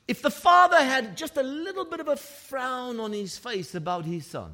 [0.06, 4.04] If the father had just a little bit of a frown on his face about
[4.04, 4.52] his son,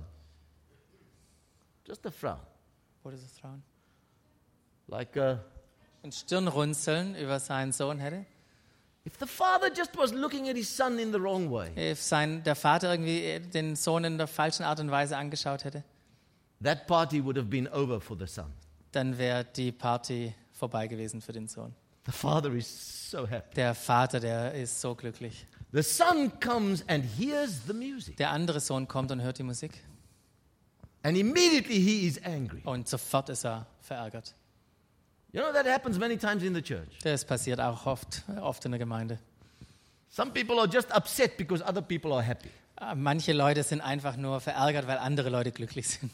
[1.84, 2.40] just a frown,
[3.02, 3.62] What is das Frauen?
[4.88, 5.36] like uh,
[6.02, 8.24] Ein Stirnrunzeln über seinen Sohn hätte.
[9.04, 12.42] if the father just was looking at his son in the wrong way, If sein,
[12.42, 15.84] der Vater irgendwie den Sohn in der falschen Art und Weise angeschaut hätte,
[16.62, 18.52] that party would have been over for the son.
[18.92, 21.74] dann wäre die Party vorbei gewesen für den Sohn.
[22.06, 23.54] The father is so happy.
[23.54, 25.46] Der Vater, der ist so glücklich.
[25.72, 29.72] The son comes and hears the music, Der andere Sohn kommt und hört die Musik
[31.02, 32.62] and immediately he is angry.
[32.64, 34.34] und sofort ist er verärgert.
[35.32, 36.88] You know, that happens many times in the church.
[37.02, 39.18] Das passiert auch oft, oft in der Gemeinde.
[40.08, 42.48] Some people are just upset because other people are happy.
[42.80, 46.12] Äh, Manche Leute sind einfach nur verärgert, weil andere Leute glücklich sind.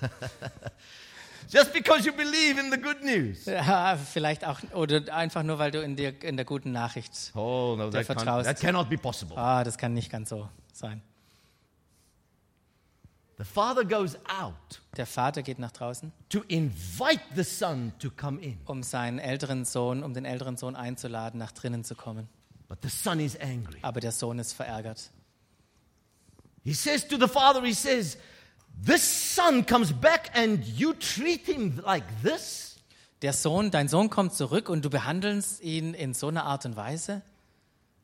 [1.52, 3.44] Just because you believe in the good news.
[3.46, 7.74] Ja, vielleicht auch, oder einfach nur, weil du in der, in der guten Nachricht, Oh,
[7.76, 8.46] no, that, vertraust.
[8.48, 9.36] that cannot be possible.
[9.36, 11.02] ah, das kann nicht ganz so sein.
[13.38, 18.38] The father goes out Der Vater geht nach draußen, to invite the son to come
[18.40, 18.58] in.
[18.66, 22.28] um seinen älteren Sohn, um den älteren Sohn einzuladen, nach drinnen zu kommen.
[22.68, 23.78] But the son is angry.
[23.82, 25.10] Aber der Sohn ist verärgert.
[26.62, 28.18] He says to the father, he says,
[28.82, 32.78] This son comes back and you treat him like this?
[33.20, 36.76] Der Sohn, dein Sohn kommt zurück und du behandelst ihn in so einer Art und
[36.76, 37.20] Weise.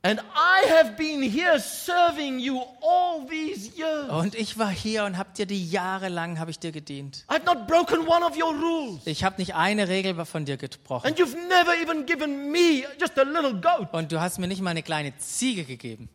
[0.03, 4.11] And I have been here serving you all these years.
[4.11, 7.25] Und ich war hier und hab dir die Jahre lang habe ich dir gedient.
[7.29, 9.01] I've not broken one of your rules.
[9.07, 11.09] Ich habe nicht eine Regel von dir gebrochen.
[11.09, 13.89] And you've never even given me just a little goat.
[13.93, 16.11] Und du hast mir nicht mal eine kleine Ziege gegeben.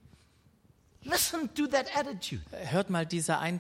[1.04, 2.42] Listen to that attitude.
[2.52, 3.60] Hört mal diese Ein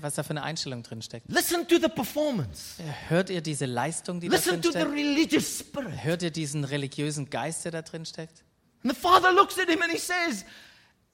[0.00, 1.28] was da für eine Einstellung drin steckt.
[1.30, 2.80] Listen to the performance.
[3.08, 4.92] Hört ihr diese Leistung, die da Listen drin to the steckt?
[4.94, 6.04] religious spirit.
[6.04, 8.44] Hört ihr diesen religiösen Geist, der da drin steckt?
[8.84, 10.44] And the father looks at him and he says,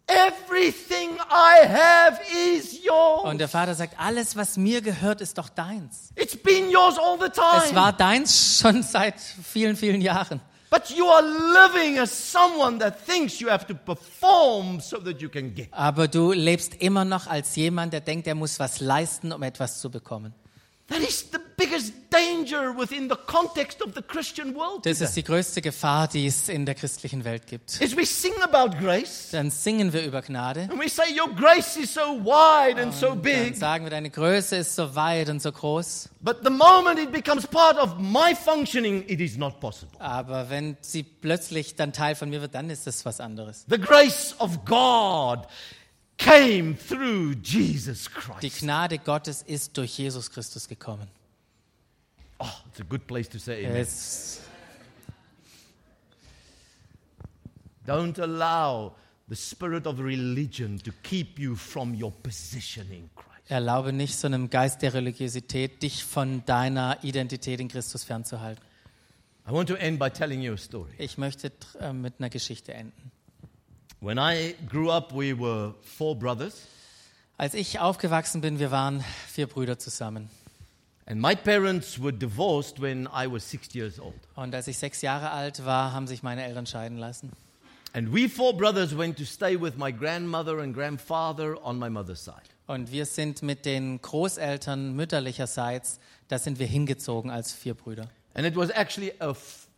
[0.09, 2.20] Everything I have
[2.55, 3.23] is yours.
[3.25, 6.11] Und der Vater sagt, alles, was mir gehört, ist doch deins.
[6.16, 7.35] It's been yours all the Es
[7.68, 7.77] time.
[7.77, 10.41] war deins schon seit vielen, vielen Jahren.
[10.73, 15.29] But you are living as someone that thinks you have to perform so that you
[15.29, 15.68] can get.
[15.70, 19.83] Aber du lebst immer noch als jemand, der denkt, er muss was leisten, um etwas
[19.83, 20.33] zu bekommen.
[24.82, 27.80] Das ist die größte Gefahr, die es in der christlichen Welt gibt.
[27.80, 30.62] Is we sing about grace Dann singen wir über Gnade.
[30.70, 34.11] and we say your grace is so wide and so Dann big, sagen wir, deine
[34.11, 36.09] Größe ist so weit und so groß.
[36.20, 39.99] but the moment it becomes part of my functioning, it is not possible.
[40.01, 43.64] Aber wenn sie plötzlich dann Teil von mir wird, dann ist das was anderes.
[43.68, 45.47] The grace of God
[46.25, 48.61] came through Jesus Die Christ.
[48.61, 51.09] Gnade Gottes ist durch Jesus Christus gekommen.
[52.39, 53.77] Oh, it's a good place to say amen.
[53.77, 54.41] Es,
[57.87, 58.95] Don't allow
[59.29, 63.51] the spirit of religion to keep you from your position in Christ.
[63.51, 68.64] erlaube nicht so einem Geist der Religiosität, dich von deiner Identität in Christus fernzuhalten.
[69.47, 70.93] I want to end by telling you a story.
[70.99, 73.11] Ich möchte äh, mit einer Geschichte enden.
[74.03, 76.67] When I grew up, we were four brothers,
[77.39, 80.29] Als ich aufgewachsen bin, wir waren vier Brüder zusammen.
[81.07, 84.15] and my parents were divorced when I was six years old.
[84.35, 87.31] Und als ich sechs Jahre alt war, haben sich meine Eltern scheiden lassen.
[87.93, 92.25] And we four brothers went to stay with my grandmother and grandfather on my mother's
[92.25, 92.43] side.
[92.67, 98.09] Und wir sind mit den Großeltern mütterlicherseits, da sind wir hingezogen als vier Brüder.
[98.35, 99.33] And it was actually a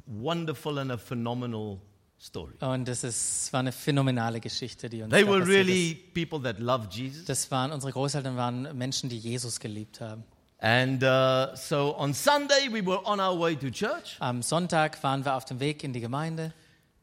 [0.06, 1.78] wonderful and a phenomenal
[2.24, 2.54] story.
[2.60, 6.40] Und es ist, war eine phänomenale Geschichte, die uns They da were passiert really people
[6.42, 7.20] that loved Jesus.
[7.20, 7.28] ist.
[7.28, 10.24] Das waren, unsere Großeltern waren Menschen, die Jesus geliebt haben.
[10.58, 14.16] And uh, so on Sunday, we were on our way to church.
[14.20, 16.54] Am Sonntag waren wir auf dem Weg in die Gemeinde.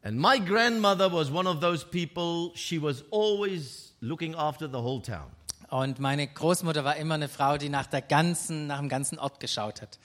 [0.04, 5.02] And my grandmother was one of those people, she was always looking after the whole
[5.02, 5.28] town.
[5.70, 9.40] Und meine Großmutter war immer eine Frau, die nach, der ganzen, nach dem ganzen Ort
[9.40, 10.00] geschaut hat.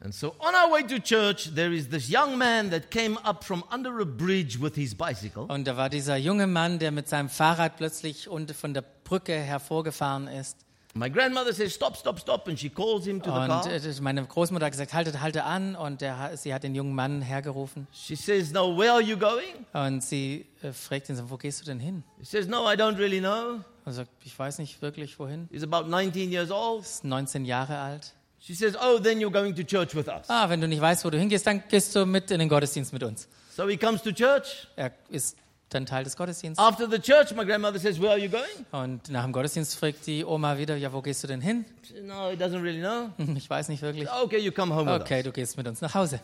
[0.00, 3.42] And so on our way to church, there is this young man that came up
[3.44, 5.44] from under a bridge with his bicycle.
[5.48, 9.32] Und da war dieser junge Mann, der mit seinem Fahrrad plötzlich unten von der Brücke
[9.34, 10.58] hervorgefahren ist.
[10.96, 12.48] My grandmother says, Stop, stop, stop.
[12.48, 13.66] And she calls him to the Und car.
[13.66, 15.76] äh, meine Großmutter hat gesagt, halte, halte an.
[15.76, 17.86] Und der, sie hat den jungen Mann hergerufen.
[17.92, 19.66] She says, No, where are you going?
[19.74, 22.02] Und sie äh, fragt ihn, wo gehst du denn hin?
[22.18, 23.60] He says, No, I don't really know.
[23.84, 25.48] Er sagt, ich weiß nicht wirklich wohin.
[25.52, 26.82] He's about 19 years old.
[26.82, 28.14] Ist 19 Jahre alt.
[28.46, 30.26] She says, Oh, then you're going to church with us.
[30.28, 32.92] Ah, wenn du nicht weißt, wo du hingehst, dann gehst du mit in den Gottesdienst
[32.92, 33.26] mit uns.
[33.56, 34.68] So he comes to church.
[34.76, 35.36] Er ist
[35.70, 36.64] dann Teil des Gottesdienstes.
[36.64, 38.44] After the church, my grandmother says, Where are you going?
[38.70, 41.64] Und nach dem Gottesdienst fragt die Oma wieder, ja, wo gehst du denn hin?
[42.04, 43.10] No, he doesn't really know.
[43.36, 44.08] Ich weiß nicht wirklich.
[44.08, 46.20] Okay, you come home with Okay, du gehst mit uns nach Hause.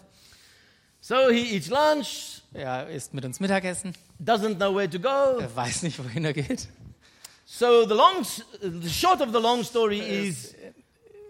[1.01, 3.95] So he eats lunch, Er isst mit uns Mittagessen.
[4.25, 5.41] doesn't know where to go.
[5.41, 6.69] Er weiß nicht, wohin er geht.
[7.45, 8.25] So the long,
[8.61, 10.55] the short of the long story is,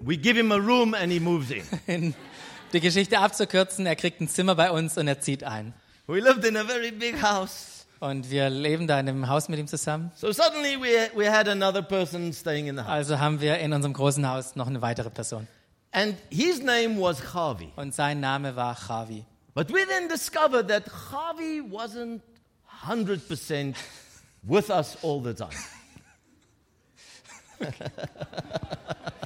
[0.05, 1.65] we give him a room and he moves in.
[1.87, 2.15] In
[2.73, 5.75] die Geschichte abzukürzen, er kriegt ein Zimmer bei uns und er zieht ein.
[6.07, 7.87] We lived in a very big house.
[8.01, 10.11] Und wir leben da in einem Haus mit ihm zusammen.
[10.17, 12.91] So suddenly we, we had another person staying in the house.
[12.91, 15.47] Also haben wir in unserem großen Haus noch eine weitere Person.
[15.93, 17.69] And his name was Javi.
[17.77, 19.25] Und sein Name war Javi.
[19.55, 22.23] But we then discovered that Javi wasn't
[22.87, 23.77] 100%
[24.43, 25.51] with us all the time.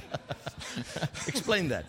[1.27, 1.85] Explain that.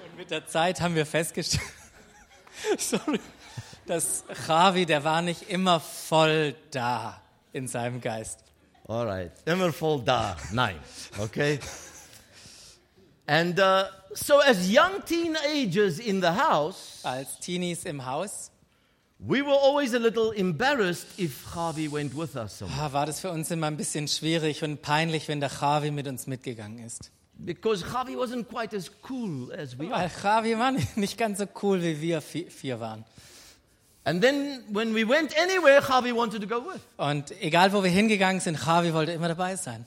[0.00, 1.62] Und mit der Zeit haben wir festgestellt,
[2.78, 3.20] sorry,
[3.86, 7.20] dass Javi, der war nicht immer voll da
[7.52, 8.40] in seinem Geist.
[8.86, 9.32] All right.
[9.44, 10.36] Immer voll da.
[10.52, 10.78] Nine.
[11.18, 11.60] Okay?
[13.26, 18.50] And uh, so, as young teenagers in the house, Als Teenies im Haus
[19.26, 22.80] we were always a little embarrassed if Javi went with us somewhere.
[22.80, 26.06] ah, war das für uns immer ein bisschen schwierig und peinlich, wenn der Javi mit
[26.08, 27.10] uns mitgegangen ist.
[27.42, 29.88] Because Javi wasn't quite as cool as we.
[29.90, 33.04] Weil Javi war nicht- ganz so cool, wie wir vi- vier waren.
[34.04, 36.80] And then when we went anywhere, Javi wanted to go with.
[36.96, 39.86] Und egal, wo wir hingegangen sind, Javi wollte immer dabei sein.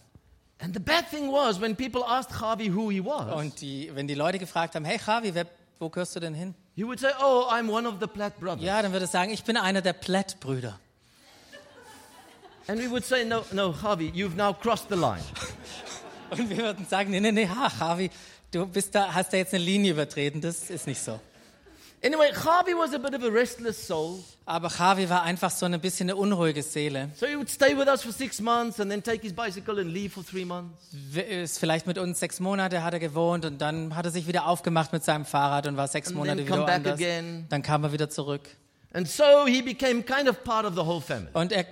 [0.59, 4.07] And the bad thing was when people asked Javi who he was, Und die, wenn
[4.07, 5.47] die Leute gefragt haben, hey Javi, wer,
[5.79, 6.53] wo gehörst du denn hin?
[6.75, 9.43] He would say, "Oh, I'm one of the Platt brothers." Ja, dann würde sagen, ich
[9.43, 10.79] bin einer der Platt-Brüder.
[12.67, 15.23] And we would say, "No, no, Javi, you've now crossed the line."
[16.29, 18.09] Und wir würden sagen, nee, nee, nee, ha, Javi,
[18.51, 21.19] du bist da, hast da jetzt eine Linie übertreten, das ist nicht so.
[22.05, 24.19] Anyway, Javi was a bit of a restless soul.
[24.45, 27.09] Aber Javi war einfach so ein bisschen eine unruhige Seele.
[27.15, 29.89] So he would stay with us for six months and then take his bicycle and
[29.89, 30.89] leave for three months.
[31.15, 34.47] Ist vielleicht mit uns sechs Monate hat er gewohnt und dann hat er sich wieder
[34.47, 36.93] aufgemacht mit seinem Fahrrad und war sechs And Monate wieder woanders.
[36.95, 37.45] again.
[37.49, 38.41] Dann kam er wieder zurück.
[38.91, 41.29] And so he became kind of part of the whole family.
[41.33, 41.65] Und er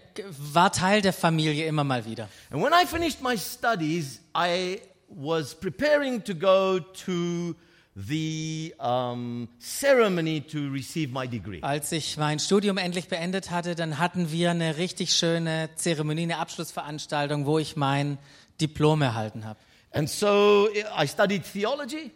[0.53, 2.29] war Teil der Familie immer mal wieder.
[2.51, 4.79] And when I finished my studies, I
[5.09, 7.53] was preparing to go to
[7.95, 11.61] the um, ceremony to receive my degree.
[11.61, 16.37] Als ich mein Studium endlich beendet hatte, dann hatten wir eine richtig schöne Zeremonie, eine
[16.37, 18.17] Abschlussveranstaltung, wo ich mein
[18.59, 19.59] Diplom erhalten habe.
[19.91, 22.11] And so I studied theology,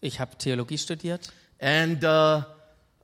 [0.00, 2.42] Ich habe Theologie studiert and uh,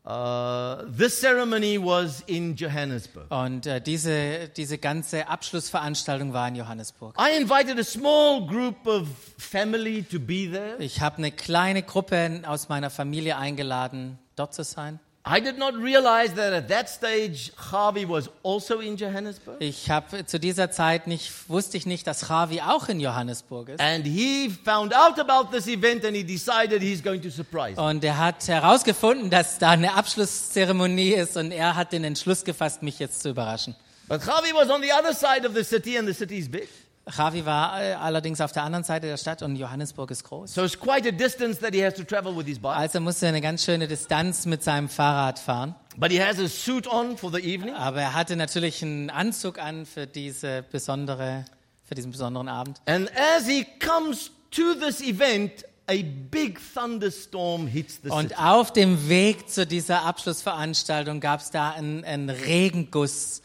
[0.05, 3.31] uh, this ceremony was in Johannesburg.
[3.31, 7.17] und äh, diese, diese ganze Abschlussveranstaltung war in Johannesburg.
[7.19, 9.07] I invited a small group of
[9.39, 10.77] family to be there.
[10.79, 14.99] Ich habe eine kleine Gruppe aus meiner Familie eingeladen, dort zu sein.
[15.25, 19.57] I did not realize that at that stage Javi was also in Johannesburg.
[19.61, 23.81] Ich habe zu dieser Zeit nicht, wusste ich nicht, dass Javi auch in Johannesburg ist.
[23.81, 27.81] And he found out about this event and he decided he's going to surprise.
[27.81, 32.83] Und er hat herausgefunden, dass da eine Abschlusszeremonie ist und er hat den Entschluss gefasst,
[32.83, 33.77] mich jetzt zu überraschen.
[34.09, 36.69] But Javi was on the other side of the city and the city is big.
[37.11, 40.55] Javi war äh, allerdings auf der anderen Seite der Stadt und Johannesburg ist groß.
[40.55, 42.77] So it's quite a distance that he has to travel with his bike.
[42.77, 45.75] Also musste er eine ganz schöne Distanz mit seinem Fahrrad fahren.
[45.97, 47.75] But he has a suit on for the evening.
[47.75, 51.45] Aber er hatte natürlich einen Anzug an für diese besondere,
[51.83, 52.81] für diesen besonderen Abend.
[52.87, 58.15] And as he comes to this event, a big thunderstorm hits the city.
[58.15, 63.42] Und auf dem Weg zu dieser Abschlussveranstaltung gab es da einen, einen Regenguss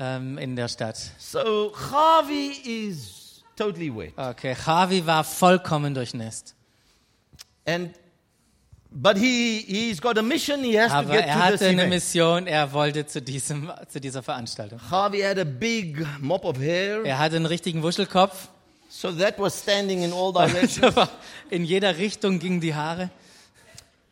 [0.00, 0.96] ähm, in der Stadt.
[1.18, 4.12] So Javi is totally wet.
[4.16, 6.54] Okay, Javi war vollkommen durchnässt.
[7.66, 7.90] And
[8.90, 11.66] but he he's got a mission, he has to Aber get er to this hatte
[11.66, 11.90] eine event.
[11.94, 14.80] Mission, er wollte zu, diesem, zu dieser Veranstaltung.
[14.90, 18.48] Javi had a big mop of hair, Er hatte einen richtigen Wuschelkopf.
[18.88, 20.94] so that was standing in all directions.
[21.50, 23.10] In jeder Richtung gingen die Haare.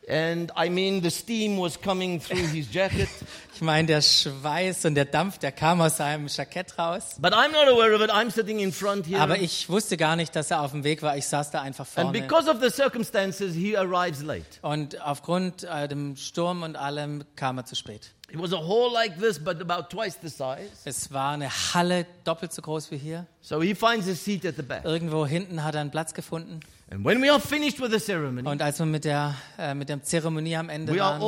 [0.09, 3.09] And I mean, the steam was coming through his jacket.
[3.59, 7.17] Ich meine, der Schweiß und der Dampf, der kam aus seinem Jackett raus.
[7.19, 8.09] But I'm not aware of it.
[8.09, 9.19] I'm sitting in front here.
[9.19, 11.17] Aber ich wusste gar nicht, dass er auf dem Weg war.
[11.17, 12.21] Ich saß da einfach and vorne.
[12.21, 14.45] because of the circumstances, he arrives late.
[14.61, 18.11] Und aufgrund äh, dem Sturm und allem kam er zu spät.
[18.31, 20.69] It was a hall like this, but about twice the size.
[20.85, 23.25] Es war eine Halle doppelt so groß wie hier.
[23.41, 24.85] So he finds a seat at the back.
[24.85, 26.61] Irgendwo hinten hat er einen Platz gefunden.
[26.91, 29.89] And when we are finished with the ceremony, Und als wir mit der, äh, mit
[29.89, 31.21] der Zeremonie am Ende waren,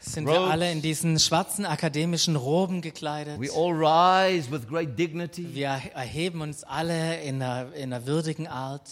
[0.00, 3.40] sind wir alle in diesen schwarzen akademischen Roben gekleidet.
[3.40, 3.50] Wir
[5.94, 8.86] erheben uns alle in einer, in einer würdigen Art.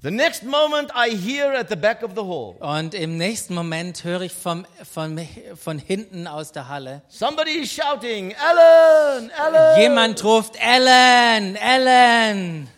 [0.00, 4.04] The next moment, I hear at the back of the hall Und im nächsten Moment
[4.04, 5.18] höre ich vom, von,
[5.56, 9.80] von hinten aus der Halle, somebody is shouting, Ellen, Ellen.
[9.80, 12.68] jemand ruft, Ellen, Ellen.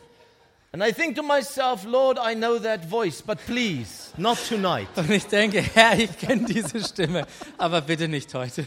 [0.76, 4.88] And I think to myself, Lord, I know that voice, but please, not tonight.
[4.94, 8.66] Und ich denke, Herr, ich kenne diese Stimme, aber bitte nicht heute.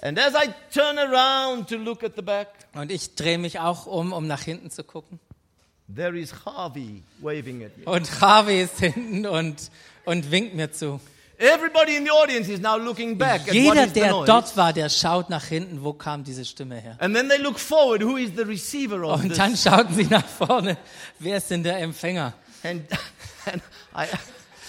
[0.00, 3.84] And as I turn around to look at the back, Und ich drehe mich auch
[3.84, 5.20] um, um nach hinten zu gucken.
[5.94, 7.84] there is Harvey waving at me.
[7.84, 9.70] Und Javi ist hinten und,
[10.06, 11.00] und winkt mir zu.
[11.38, 15.44] Everybody in the audience is now looking back Jeder, der dort war, der schaut nach
[15.44, 16.96] hinten, wo kam diese Stimme her.
[16.98, 19.38] And then they look forward, who is the receiver of Und this?
[19.38, 20.78] dann schauten sie nach vorne,
[21.18, 22.32] wer ist denn der Empfänger?
[22.62, 22.82] And,
[23.52, 23.62] and
[23.94, 24.06] I,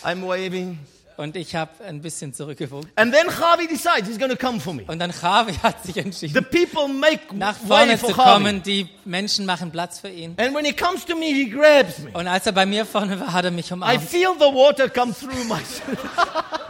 [0.03, 0.77] I'm waving.
[1.17, 2.91] Und ich habe ein bisschen zurückgewunken.
[2.95, 4.83] And then Javi decides he's going to come for me.
[4.87, 8.31] Und dann Javi hat sich The entschieden, people make nach way vorne for zu Javi.
[8.33, 8.63] kommen.
[8.63, 10.35] Die Menschen machen Platz für ihn.
[10.37, 12.11] And when he comes to me, he grabs me.
[12.13, 14.01] Und als er bei mir vorne war, hat er mich I umarmt.
[14.03, 15.59] feel the water come through my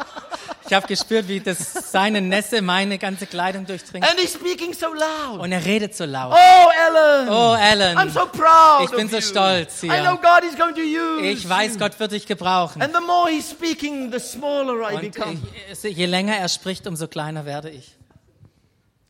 [0.68, 4.06] Ich habe gespürt, wie das seine Nässe meine ganze Kleidung durchdringt.
[4.06, 5.40] And he's speaking so loud.
[5.40, 6.34] Und er redet so laut.
[6.34, 7.30] Oh, Ellen.
[7.30, 7.98] Oh, Ellen.
[7.98, 9.94] I'm so proud Ich bin so stolz hier.
[9.94, 11.80] I know God is going to use Ich weiß.
[11.80, 12.82] Gott wird dich gebrauchen.
[12.82, 15.38] And the more he's speaking, the smaller I Und become.
[15.72, 17.96] ich- je länger er spricht, umso kleiner werde ich.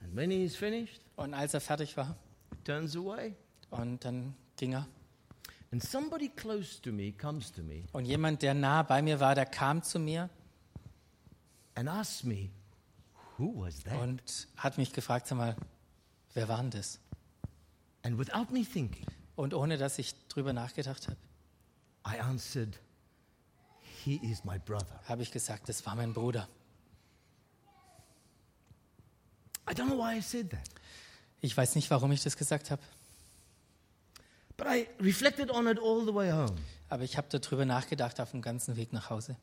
[0.03, 2.15] And when he is finished, Und als er fertig war,
[2.65, 3.33] turns away.
[3.71, 4.87] und dann ging er.
[5.71, 9.35] And somebody close to me comes to me Und jemand, der nah bei mir war,
[9.35, 10.29] der kam zu mir
[11.77, 12.49] and asked me,
[13.37, 13.93] Who was that?
[14.01, 15.55] und hat mich gefragt, sag mal,
[16.33, 16.99] wer war denn das?
[18.03, 19.05] And without me thinking,
[19.35, 21.17] Und ohne dass ich drüber nachgedacht habe,
[22.07, 22.79] I answered,
[24.03, 24.99] He is my brother.
[25.05, 26.47] habe ich gesagt, das war mein Bruder.
[29.69, 30.67] I don't know why I said that,
[31.41, 32.81] Ich weiß nicht, warum ich das gesagt habe,
[34.55, 36.55] but I reflected on it all the way home.
[36.89, 39.35] aber ich habe darüber nachgedacht auf dem ganzen Weg nach Hause.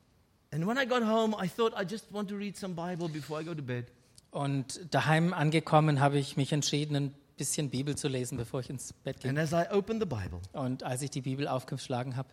[0.54, 3.40] And when I got home, I thought I just want to read some Bible before
[3.40, 3.86] I go to bed.
[4.30, 8.92] Und daheim angekommen habe ich mich entschieden, ein bisschen Bibel zu lesen, bevor ich ins
[8.92, 9.38] Bett And ging.
[9.38, 12.28] as I opened the Bible, Und als ich die Bibel aufgeschlagen habe,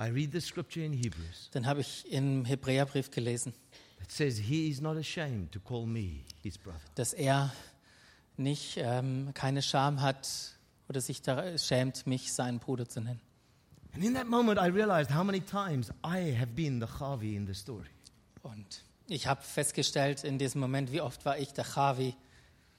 [0.00, 3.52] I read the scripture in Hebrews dann habe ich im Hebräerbrief gelesen,
[3.98, 6.80] that says, He is not ashamed to call me his brother.
[6.94, 7.52] dass er
[8.38, 10.56] nicht ähm, keine Scham hat
[10.88, 13.20] oder sich da schämt, mich seinen Bruder zu nennen.
[13.94, 17.46] And in that moment, I realized how many times I have been the Chavi in
[17.46, 17.88] the story.
[18.42, 22.14] Und ich habe festgestellt in diesem Moment, wie oft war ich der Chavi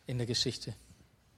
[0.08, 0.74] in der Geschichte.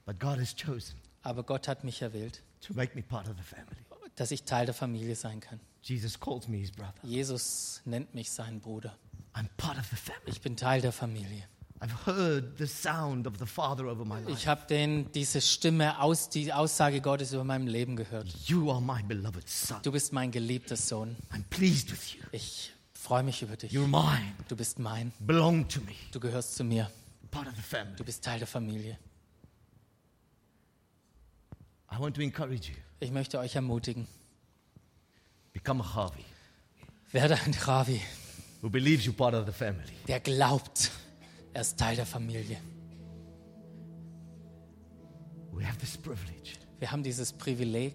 [0.04, 3.42] But God has chosen Aber Gott hat mich erwählt, to make me part of the
[3.42, 3.76] family.
[4.16, 5.58] dass ich Teil der Familie sein kann.
[5.82, 6.94] Jesus calls me his brother.
[7.02, 8.96] Jesus nennt mich seinen Bruder.
[9.34, 10.30] I'm part of the family.
[10.30, 11.44] Ich bin Teil der Familie.
[11.82, 14.30] I've heard the sound of the Father over my life.
[14.30, 18.28] Ich habe den diese Stimme aus die Aussage Gottes über meinem Leben gehört.
[18.46, 19.78] You are my beloved son.
[19.82, 21.16] Du bist mein geliebter Sohn.
[21.32, 22.20] I'm pleased with you.
[22.30, 23.72] Ich freue mich über dich.
[23.72, 24.32] You're mine.
[24.46, 25.12] Du bist mein.
[25.18, 25.94] Belong to me.
[26.12, 26.88] Du gehörst zu mir.
[27.32, 27.96] Part of the family.
[27.96, 28.96] Du bist Teil der Familie.
[31.90, 32.76] I want to encourage you.
[33.00, 34.06] Ich möchte euch ermutigen.
[35.52, 36.24] Become a Chavi
[37.10, 38.00] Werde ein Ravi,
[38.62, 39.92] who believes you're part of the family.
[40.06, 40.92] der glaubt,
[41.52, 42.58] er ist Teil der Familie.
[45.52, 46.58] We have this privilege.
[46.78, 47.94] Wir haben dieses Privileg.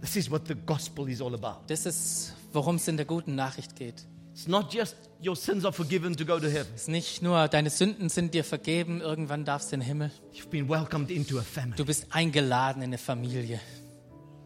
[0.00, 1.64] This is what the gospel is all about.
[1.66, 4.06] Das ist, worum es in der guten Nachricht geht.
[4.32, 6.70] It's not just your sins are forgiven to go to heaven.
[6.74, 10.10] Es ist nicht nur, deine Sünden sind dir vergeben, irgendwann darfst du in den Himmel.
[10.34, 11.76] You've been welcomed into a family.
[11.76, 13.58] Du bist eingeladen in eine Familie.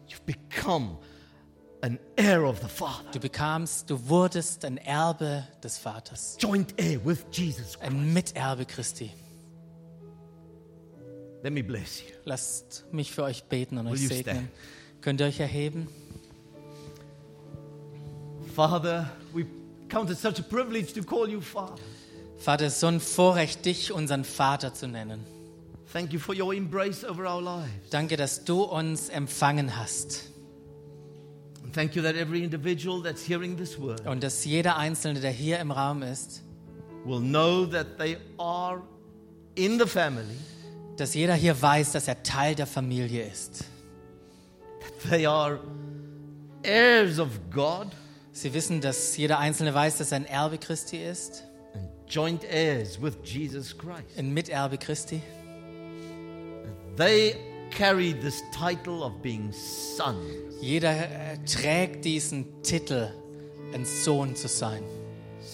[0.07, 0.97] You've become
[1.81, 6.37] an heir of the Father, Du bekamst, du wurdest ein Erbe des Vaters.
[6.39, 7.81] joint heir with Jesus Christ.
[7.81, 9.11] Ein Miterbe Christi.
[11.43, 12.13] Let me bless you.
[12.25, 14.49] Lasst mich für euch beten und Will euch segnen.
[15.01, 15.87] Könnt ihr euch erheben?
[18.55, 19.45] Father, we
[19.89, 21.81] count it such a privilege to call you Father.
[22.37, 25.23] Vater, es ist so ein Vorrecht, dich unseren Vater zu nennen.
[25.91, 27.89] Thank you for your embrace over our lives.
[27.89, 30.31] Danke, dass du uns empfangen hast
[31.73, 35.59] thank you that every individual that's hearing this word und dass jeder Einzelne, der hier
[35.59, 36.43] im Raum ist,
[37.05, 38.81] will know that they are
[39.55, 40.37] in the family,
[40.97, 43.65] dass jeder hier weiß, dass er Teil der Familie ist.
[45.09, 45.59] they are
[46.63, 47.87] heirs of God
[48.33, 51.43] Sie wissen, dass jeder Einzelne weiß, dass er ein Erbe Christi ist,
[51.73, 54.17] and joint heirs with Jesus Christ.
[54.17, 55.21] ein Miterbe Christi.
[56.97, 57.35] They
[57.71, 60.19] carry this title of being sons.
[60.61, 63.09] Jeder äh, trägt diesen Titel,
[63.73, 64.83] ein Sohn zu sein.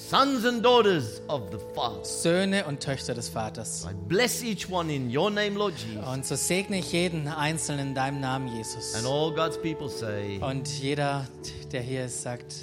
[0.09, 2.03] Sons and daughters of the Father.
[2.03, 3.85] Söhne und Töchter des Vaters.
[3.89, 6.07] I bless each one in your name, Lord Jesus.
[6.07, 8.95] Und so segne ich jeden Einzelnen in deinem Namen, Jesus.
[8.95, 11.25] And all God's people say, Und jeder,
[11.71, 12.53] der hier ist, sagt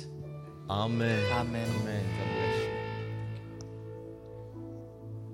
[0.69, 1.19] Amen.
[1.33, 1.67] Amen.
[1.83, 2.74] Amen.